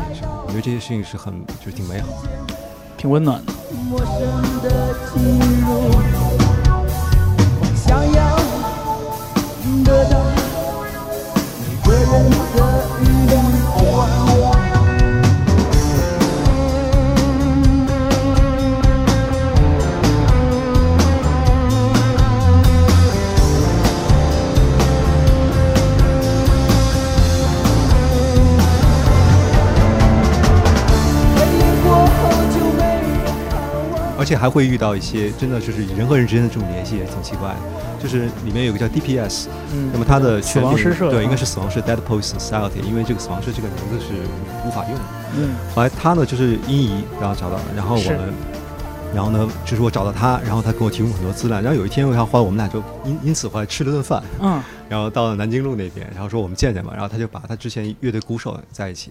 [0.47, 1.34] 我觉得这些事情是很，
[1.64, 2.55] 就是挺美好的，
[2.97, 3.53] 挺温暖的。
[34.25, 37.51] 而且还会遇到一些真的就是人和人之间的这种联系也挺奇怪。
[37.51, 37.57] 的，
[38.03, 41.11] 就是里面有个叫 DPS，嗯，那么它的死亡诗社。
[41.11, 44.14] 对，应该是死亡社 Dead Poets Society，因为这个死亡社这个名字是
[44.66, 45.01] 无法用的，
[45.37, 48.33] 嗯，后来他呢就是音仪，然后找到了，然后我们，
[49.14, 54.59] 然后呢就是我找到他，然后他给我提供很多资料，然后有一天后来我们俩就因因此后来吃了顿饭，嗯，
[54.95, 59.11] 然后到了南京路那边，然后说我们见见吧，然后他就把他之前乐队鼓手在一起。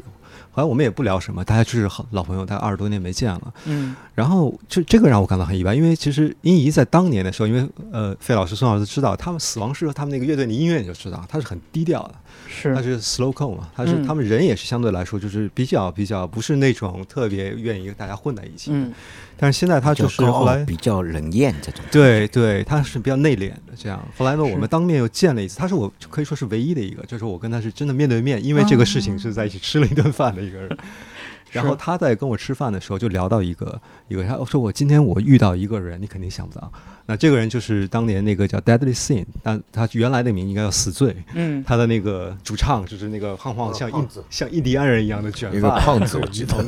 [0.49, 3.53] 后来我们也不聊什么，大家就是好老朋友，大概二十多年没见了。
[3.65, 12.15] 嗯，然后这这个让我感到很意外，因为其实殷怡在当年的时候，因为呃费老师、孙老师知道他们死亡诗他们那个乐队的音乐你就知道，他是很低调的，
[12.47, 18.71] 是他是 slow c o 嘛，他是他们人也是相对来说就是比较比较不是那种特别愿意大家混在一起。
[18.73, 18.93] 嗯。
[19.36, 24.01] 但是现在他就是后来比较冷艳这种，对对，他是比较内敛的这样。
[24.15, 30.77] 后来呢，我们当面又见了一次，他是我可以说是唯一的一个，就是我跟他是真的面对面，因为这个事情是在一起吃了一顿饭的一个人。
[31.54, 36.72] 然后他在跟我吃饭的时候就聊到一个一个，他说我今天我遇到一个人，你肯定想不到，
[37.06, 41.16] 那这个人就是当年那个叫 Deadly Sin，但他原来的名应该叫死罪。
[41.34, 46.66] 嗯，他的那个主唱就是那个胖胖像印像印第安人一样的卷发，一个胖子， 我记得。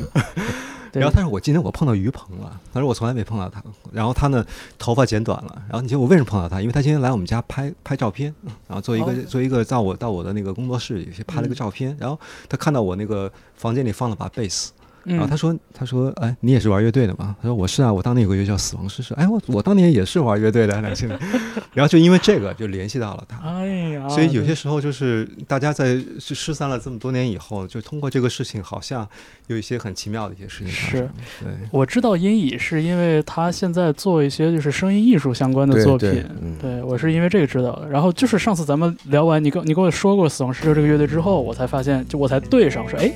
[0.92, 3.62] 然后他说我今天我碰到于鹏了，他说我从来没碰到他。
[3.92, 4.42] 然后他呢
[4.78, 5.62] 头发剪短了。
[5.68, 6.58] 然后你道我为什么碰到他？
[6.58, 8.34] 因为他今天来我们家拍拍照片，
[8.66, 11.94] 然后做一个做一个到我到我的那个工作室里去拍了个照片。
[12.00, 12.18] 然后
[12.48, 14.72] 他看到我那个房间里放了把贝斯。
[15.06, 20.76] 然后他说：“他说，哎，你也是玩乐队的吗？”他说：“我是啊，我当年有个乐队叫死亡诗社。”哎，我我当年也是玩乐队的。
[21.72, 23.38] 然后就因为这个就联系到了他。
[23.38, 29.06] 哎呀，所以有些时候就是大家在失散了这么多年以后，就通过这个事情，好像
[29.46, 30.68] 有一些很奇妙的一些事情。
[30.68, 36.24] 是，对，我知道音乙是因为他现在做一些就是声音艺术相关的作品。
[36.60, 37.88] 对，我是因为这个知道的。
[37.88, 43.12] 然后就是上次咱们聊完，你跟你跟我说过死亡诗社这个乐队之后，我才发现，就我才对上说，哎。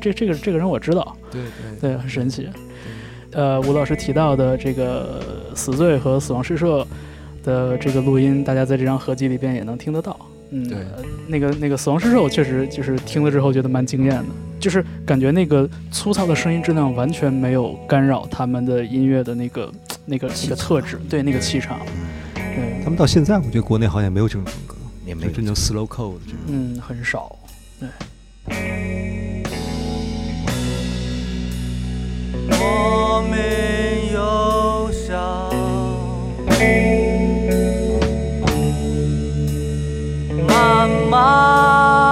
[0.00, 2.48] 这这个这个人我知道，对对对，很神奇。
[3.32, 5.22] 呃，吴老师提到的这个
[5.56, 6.82] 《死罪》和《死亡诗社》
[7.44, 10.18] 的这个录音，大家在这张合集里边也能听得到。
[10.50, 10.78] 嗯，对，
[11.26, 14.26] 那个那个《死亡诗社》，我确实就是听了之后觉得蛮惊艳的，
[14.60, 19.72] 就是感觉那个粗糙的声音质量完全没有干扰他们的音乐的那个
[20.06, 21.80] 那个那个特质，对那个气场。
[22.34, 27.36] 对他们到现在，我觉得国内好像没有这种风格，也没有这种 slow code 这种，嗯，很少。
[27.80, 29.05] 对。
[32.50, 35.16] 我没有想。
[40.46, 42.05] 慢慢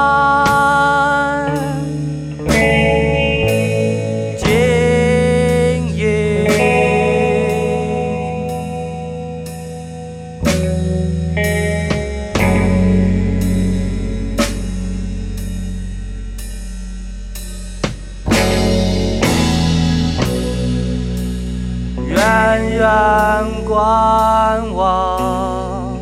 [23.84, 25.98] 远观望，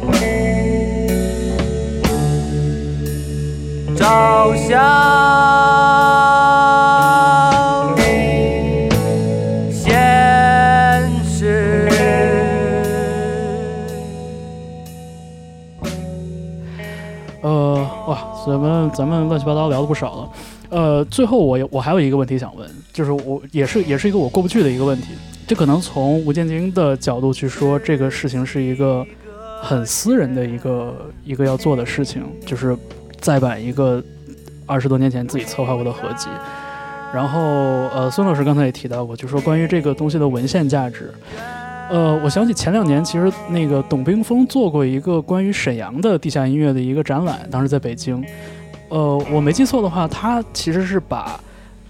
[3.97, 4.69] 照相
[9.73, 11.89] 现实。
[17.43, 20.31] 呃，哇，咱们咱们乱七八糟聊了不少了。
[20.71, 25.09] 呃，最后我我还有一个问题想问，就是我也是也是一个我过不去的一个问题。
[25.47, 29.07] 这可能从吴建军的角度去说，这个事情是一个
[29.61, 32.77] 很私人的一个一个要做的事情，就是
[33.21, 34.03] 再版一个
[34.65, 36.29] 二十多年前自己策划过的合集。
[37.13, 37.41] 然后，
[37.89, 41.13] 呃，孙老师刚才也提到过，就说关于这个东西的文献价值。
[41.91, 48.25] 呃，我想起前两年其实那个董冰峰做过一个关于沈阳的地下音乐的一个展览，当时在北京。
[48.89, 51.39] 呃，我没记错的话，他其实是把。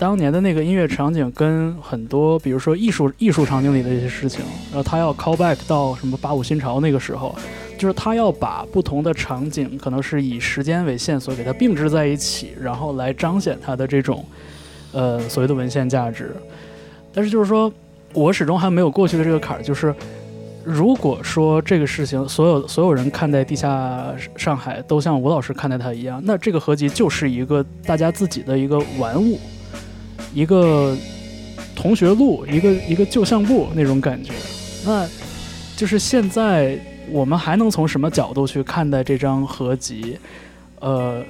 [0.02, 4.40] 当年的那个音乐场景跟很多，比如说艺术艺术场景里的一些事情，
[4.72, 7.32] 然后他要 call back 到什么八五新潮那个时候，
[7.78, 14.24] 就是他要把不同的场景，可能是以时间为线索给它并置在一起，然后来彰显它的这种，
[14.90, 16.34] 呃，所谓的文献价值。
[17.14, 17.72] 但是就是说，
[18.12, 19.94] 我始终还没有过去的这个坎儿，就是
[20.64, 29.38] 如果说这个事情所有所有人看待地下上海都像吴老师看待它一样，那这个合集就是一个大家自己的一个玩物。
[30.34, 30.96] 一个
[31.76, 34.32] 同学录，一个一个旧相簿那种感觉，
[34.84, 35.06] 那
[35.76, 36.78] 就是现在
[37.10, 40.16] 我们还能从什么角度去看待这张合集？
[40.80, 41.22] 呃，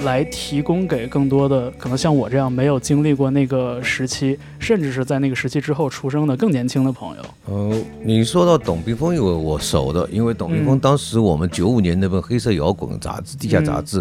[0.00, 7.22] 来提供给更多的可能像我这样没有经历过那个时期，甚至是在那个时期之后出生的更年轻的朋友。
[7.46, 14.00] 呃，你说到董冰峰，因为我熟的，因为董冰峰当时我们九五年那本黑色摇滚杂志《地下杂志》，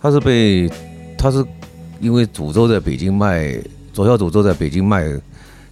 [0.00, 0.68] 他是被
[1.16, 1.44] 他是。
[2.00, 3.56] 因为诅咒在北京卖，
[3.92, 5.06] 左小诅咒在北京卖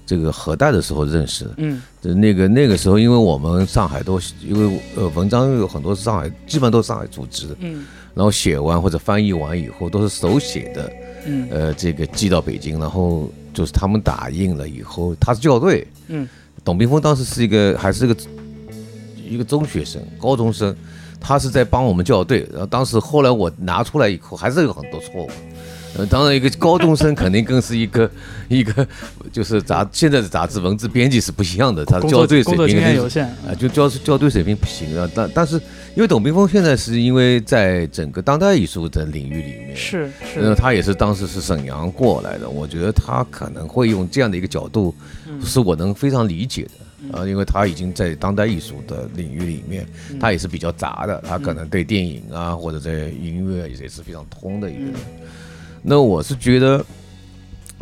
[0.07, 1.55] 这个核弹的时候认识的。
[1.57, 7.57] 嗯，那个那个时候，因为我们上海都因为呃文章有很多是上海，基本上都是上海组织的。
[7.61, 10.93] 嗯，然后写完或者翻译完以后都是手写的。
[11.27, 15.87] 嗯，呃，这个寄到北京，然后就是他们打印了以后，他是校对。
[16.07, 16.27] 嗯，
[16.65, 18.17] 董冰峰当时是一个还是一个
[19.29, 20.75] 一个中学生、高中生，
[21.21, 22.49] 他是在帮我们校对。
[22.51, 25.31] 然后当时后来我拿出来以后，还是有很多错误。
[25.99, 28.09] 呃，当然，一个高中生肯定更是一个
[28.49, 28.87] 一个，
[29.33, 35.11] 就是杂现在的杂志文字编辑是不一样的，他校对水平有限啊，就校校对水平不行啊。
[35.13, 35.57] 但但是，
[35.97, 44.95] 因为董冰峰现在是因为在整个当代艺术的领域里面，是是，他也是当时是沈阳过来的，我觉得他可能会用这样的一个角度，
[45.45, 46.63] 是我能非常理解
[47.11, 49.85] 的啊，因为他已经在当代艺术的领域里面，
[50.21, 54.95] 他也是比较杂的，他可能对电影啊或者在音乐也是非常通的一个人。
[55.83, 56.85] 那我是觉得，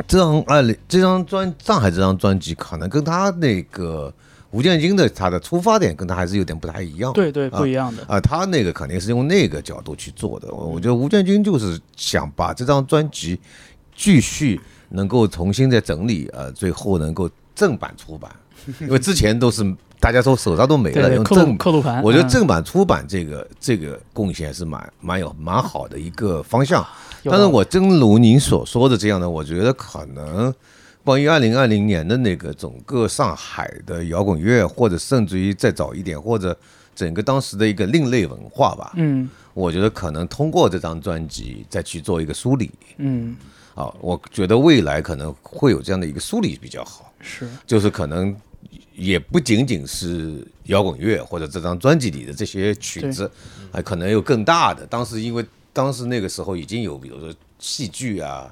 [0.07, 4.13] 这张啊，这张专上海这张专辑，可能跟他那个
[4.51, 7.11] 吴建军的他的出发点，跟他还是有点不太一样。
[7.13, 10.53] 对对，不一样的啊，他那个肯定是用那个角度去做的。
[10.53, 13.39] 我觉得吴建军就是想把这张专辑
[13.95, 18.31] 继续能够重新再整理，呃，最后能够正版出版，
[18.81, 19.63] 因为之前都是
[19.99, 22.01] 大家说手上都没了，用正刻录盘。
[22.03, 26.85] 我觉得正版出版这个这个贡献是蛮蛮有蛮好的一个方向。
[27.29, 30.53] 但是我真如您所说的这样的，我觉得可能
[31.03, 36.57] 关于二零二零年的那个整个上海的摇滚乐，或者甚至于再早一点，或者
[36.95, 43.35] 整个当时的一个另类文化吧，嗯，我觉得可能通过这张专辑再去做一个梳理，嗯，
[43.73, 48.35] 啊，我觉得未来可能会有这样的一个梳理比较好，是，就是可能
[48.95, 53.31] 也不仅仅是摇滚乐或者这张专辑里的这些曲子，
[53.71, 55.45] 还可能有更大的，当时因为。
[55.77, 58.51] 当时那个时候已经有，比如说戏剧啊，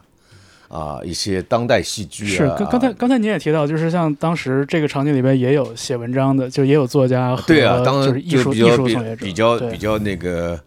[0.68, 2.38] 啊一些当代戏剧啊。
[2.38, 7.36] 是，刚刚才刚才您也提到，就是像当时这个场景里边也有写文章的，就也有作家。
[7.48, 8.78] 对啊，当然就比较
[9.18, 10.60] 比较比较那个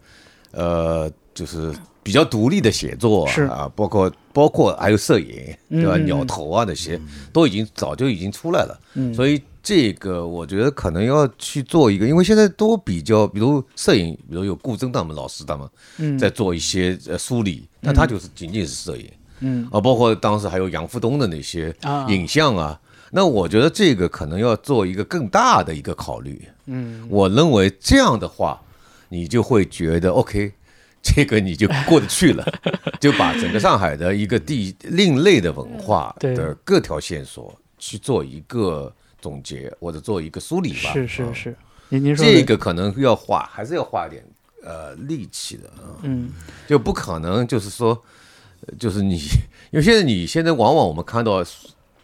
[0.51, 5.95] 呃，就是比较独立的写作啊，包括包括还有摄影，对吧？
[5.99, 6.99] 鸟头啊那些
[7.31, 8.77] 都已经早就已经出来了，
[9.15, 9.41] 所以。
[9.69, 19.07] 这个我觉得可能要去做一个，因为现在都比较，比如摄影，比如有顾铮他们老师他们，在做一些呃梳理，但他就是仅仅是摄影，
[19.41, 21.71] 嗯，啊，包括当时还有杨富东的那些
[22.07, 28.59] 影像啊，那我觉得这个可能要做一个更大的一个考虑，嗯，我认为这样的话，
[29.09, 30.51] 你就会觉得 OK，
[31.03, 32.43] 这个你就过得去了，
[32.99, 38.91] 就把整个上海的一个地另类的文化的各条线索去做一个。
[39.21, 40.93] 总结或者做一个梳理吧。
[40.93, 41.55] 是是是，
[41.89, 44.23] 您您说这个可能要花，还是要花点
[44.63, 45.97] 呃力气的啊。
[46.03, 46.29] 嗯，
[46.67, 48.01] 就不可能就是说，
[48.77, 49.17] 就是你，
[49.71, 51.43] 因为现在你现在往往我们看到，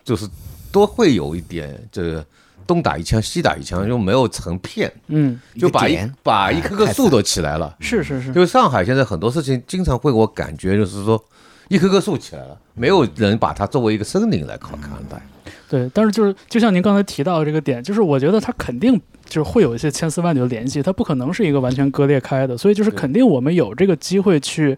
[0.04, 0.28] 就是
[0.72, 2.26] 都会有一点这个
[2.68, 4.92] 东打一枪西打一枪，又没有成片。
[5.08, 7.76] 嗯，就把一把一棵棵树都起来了。
[7.80, 11.24] 是是是，就上海现在很多事情经常会我感觉就是说，
[11.70, 15.22] 一棵棵树起来了，没有人把它作为一个森林来看看待。
[15.70, 24.78] 对，但是就是就像您刚才提到的这个点，就是我觉得它肯定就是会有一些千丝万缕的联系，它不可能是一个完全割裂开的，所以就是肯定我们有这个机会去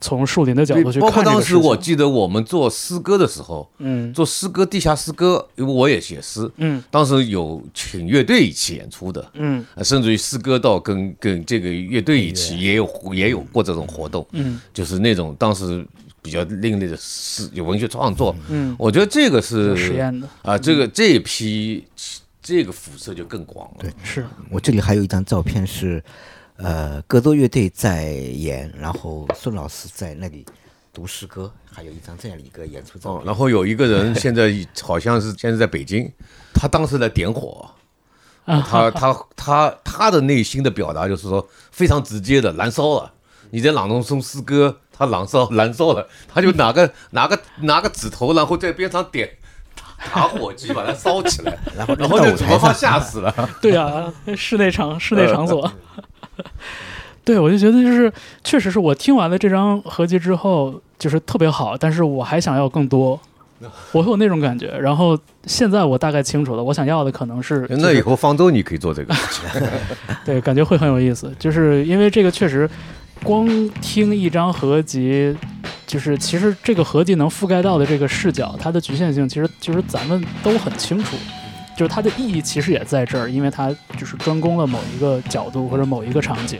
[0.00, 15.86] 从树林的角度去看包括当时我记得我们做诗歌的时候，嗯，做诗歌地下诗歌，因为我也写诗，嗯，当时有请乐队一起演出的，嗯，甚至于诗歌到跟跟这个乐队一起也有也有过这种活动，嗯，就是那种当时。
[16.22, 21.84] 比较另类的诗有文学创作，嗯，我觉得这个是实验的啊，这个这一批
[22.40, 23.78] 这个辐射就更广了。
[23.80, 26.00] 对，是我这里还有一张照片是，
[26.58, 30.46] 呃，格斗乐队在演，然后孙老师在那里
[30.92, 33.20] 读诗歌，还有一张这样的一个演出照。
[33.24, 36.08] 然后有一个人现在好像是现在在北京，
[36.54, 37.68] 他当时在点火，
[38.44, 43.12] 他他他他的内心的表达就是说非常直接的燃烧了，
[43.50, 44.78] 你在朗诵中诗歌。
[45.06, 49.28] 他燃烧， 燃烧了，他就拿个 拿个拿个纸头，然后在边上点
[50.14, 53.32] 打火机把它烧起来，然后然后就主办吓死了。
[53.60, 55.70] 对啊，室内场室内场所。
[57.24, 63.20] 对，我就觉得就是，确实是我听完了这张合集之后，就是特别好，但是我还想要更多，
[63.92, 64.76] 我会有那种感觉。
[64.76, 67.64] 然后现在我大概清楚了，我想要的可能是。
[67.70, 69.14] 那以后方舟你可以做这个。
[70.24, 72.68] 对，感觉会很有意思，就是因为这个确实。
[73.22, 73.48] 光
[73.80, 75.34] 听一张合集，
[75.86, 81.16] 就是其实这个合集能覆盖到的这个视角，它的局限性，其实其实咱们都很清楚，
[81.76, 86.58] 就是它的意义其实也在这儿，因为它就是专攻了某一个角度或者某一个场景，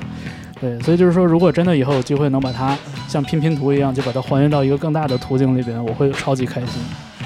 [0.61, 6.81] 对，所以就是说，如果真的以后有机会能把它像拼拼图一样，就把它还原到一个更大的图景里边，我会超级开心。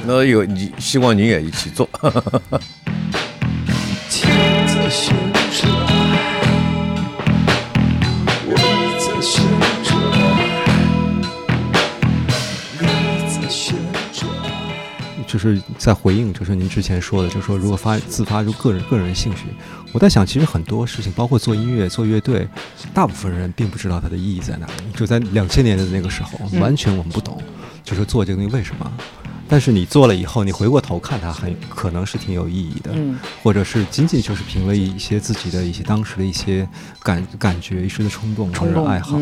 [0.07, 1.89] 那有你，希望你也一起做。
[15.27, 19.47] 就是在回应，就是您之前说的，就是说如果发自发就个人个人兴趣，
[19.93, 22.49] 我在想，其实很多事情，包括做音乐、做乐队，
[22.95, 24.73] 大部分人并不知道它的意义在哪里。
[24.95, 27.43] 就在两千年的那个时候，完全我们不懂，
[27.83, 28.93] 就是做这个东西为什么。
[29.49, 32.93] 但是你做了以后，你回过头看它，很可能是挺有意义的，
[33.43, 36.69] 或者是仅仅就是凭了一些自己的一些当时的一些
[37.01, 39.19] 感感觉、一时的冲动或者爱好。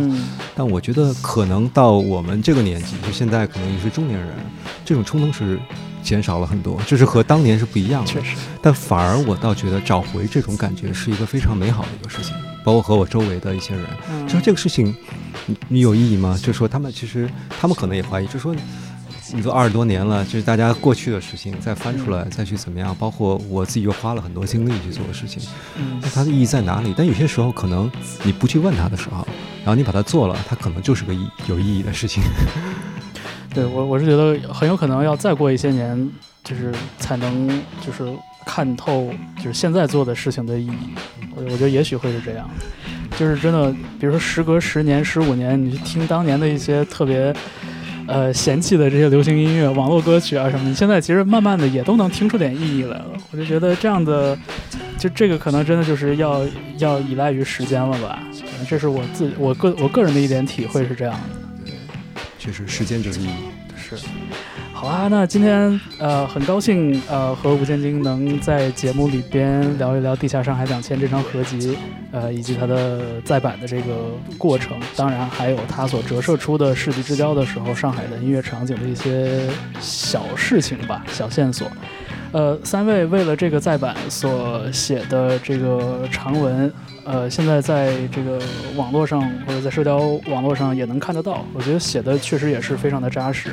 [0.54, 4.30] 但我觉得可能到我们这个年纪，就现在可能也是中年人，
[4.82, 5.60] 这种冲动是
[6.02, 8.10] 减少了很多，就是和当年是不一样的。
[8.10, 12.34] 确实，但反而我倒觉得找回这种感觉是一个非常美好的一个事情。
[12.64, 13.84] 包括和我周围的一些人，
[14.26, 14.96] 就说这个事情，
[15.68, 16.34] 你有意义吗？
[16.40, 17.28] 就是说他们其实
[17.60, 18.56] 他们可能也怀疑，就是说。
[19.32, 22.94] 你都二十多年了，就是大家过去的事情再翻出来，再去怎么样？
[22.98, 25.42] 包括我自己又花了很多精力去做的事情，
[26.02, 26.92] 那它的意义在哪里？
[26.96, 27.90] 但有些时候可能
[28.22, 29.26] 你不去问它的时候，
[29.64, 32.22] 然后你把它做了，它可能就是个意有意义的事情。
[33.54, 36.10] 对我，我是觉得很有可能要再过一些年，
[36.42, 37.48] 就是才能
[37.80, 38.12] 就是
[38.44, 40.94] 看透，就是现在做的事情的意义。
[41.34, 42.46] 我我觉得也许会是这样，
[43.16, 47.34] 就是真的，比如说时隔十年、十五年，你去听当年的一些特别。
[48.07, 53.12] 呃，嫌弃的这些流行音乐、网络歌曲啊什么你，现在其实慢慢的也都能听出点意义来了。
[53.30, 54.38] 我就觉得这样的，
[54.98, 56.46] 就这个可能真的就是要
[56.78, 58.22] 要依赖于时间了吧。
[58.68, 61.72] 这是我自我个我个人的一点体会是这样的。
[62.38, 63.30] 确实，时间就是意义。
[63.76, 63.96] 是。
[64.74, 71.78] 好啊，那今天呃很高兴呃和吴建金能在节目里边聊一聊《地下上海两千》这张合集，
[72.10, 79.48] 呃以及它的再版的这个过程，当然还有它所折射出的世纪之交的时候上海的音乐场景的一些
[79.80, 81.66] 小事情吧，小线索。
[82.35, 86.72] 呃，三位为了这个再版所写的这个长文，
[87.05, 88.43] 呃，现在在这个
[88.74, 91.47] 网络上或者在社交网络上也能看得到。
[91.55, 93.51] 我觉得写的确实也是非常的扎实。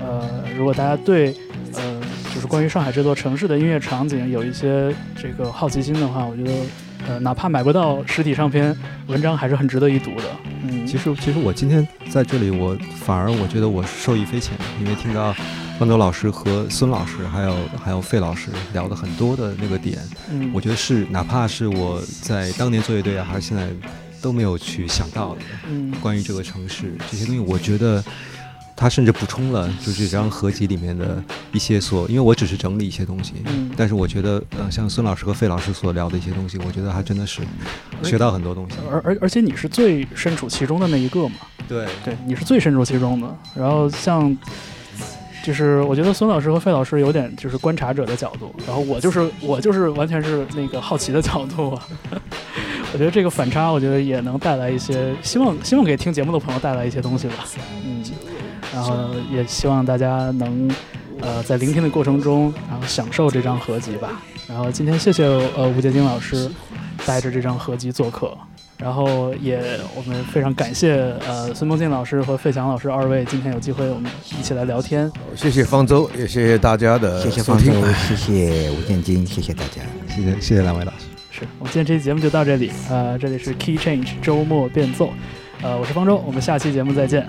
[0.00, 1.34] 呃，如果大家对
[1.74, 2.00] 呃
[2.32, 6.52] 就是关于上海这座城市的音乐场景有一些这个好奇心的话，我觉得
[7.08, 8.72] 呃哪怕买不到实体唱片，
[9.08, 10.24] 文章还是很值得一读的。
[10.68, 15.34] 嗯，其实其实我今天在这里，我反而我觉得我受益匪浅，因为听到。
[15.80, 19.98] 方舟老师和孙老师，还有还有费老师聊的很多的那个点，
[20.30, 23.66] 嗯，我觉得是哪怕是我在当年做乐队啊，还是现在
[24.20, 28.04] 都没有去想到的，嗯，关于这个城市这些东西，我觉得
[28.76, 37.40] 他甚至补充了就是这张合集里面的一些所，因为我只是整理一些东西，嗯，但是我觉得呃，像孙老师和费老师所聊的一些东西，我觉得还真的是
[38.02, 38.76] 学到很多东西。
[38.92, 41.36] 而而而且你是最身处其中的那一个嘛？
[41.66, 43.34] 对对，你是最身处其中的。
[43.54, 44.36] 然后像。
[45.42, 51.78] 就是我觉得孙老师和费老师有点就是观察者的角度，然后我就是我就是完全是那个好奇的角度。
[52.92, 57.46] 我觉得这个反差，我觉得也能带来一些希望，希望给听节目的朋友带来一些东西吧。
[57.84, 58.02] 嗯，
[58.74, 60.68] 然后也希望大家能
[61.20, 64.20] 呃在聆听的过程中，然后享受这张合集吧。
[64.48, 65.24] 然后今天谢谢
[65.56, 66.50] 呃吴杰金老师
[67.06, 68.36] 带着这张合集做客。
[68.80, 69.60] 然后也，
[69.94, 75.10] 我们非常感谢呃孙梦静老师和费翔老师二位今天有机会我们一起来聊天。
[75.36, 77.70] 谢谢方舟，也谢谢大家的谢谢方舟，
[78.08, 81.04] 谢谢吴建金，谢谢大家，谢谢谢谢两位老师。
[81.30, 85.10] 是我们今天这期节目就到这里，呃，这里是 Key Change 周末变奏，
[85.60, 87.28] 呃，我是方舟，我们下期节目再见。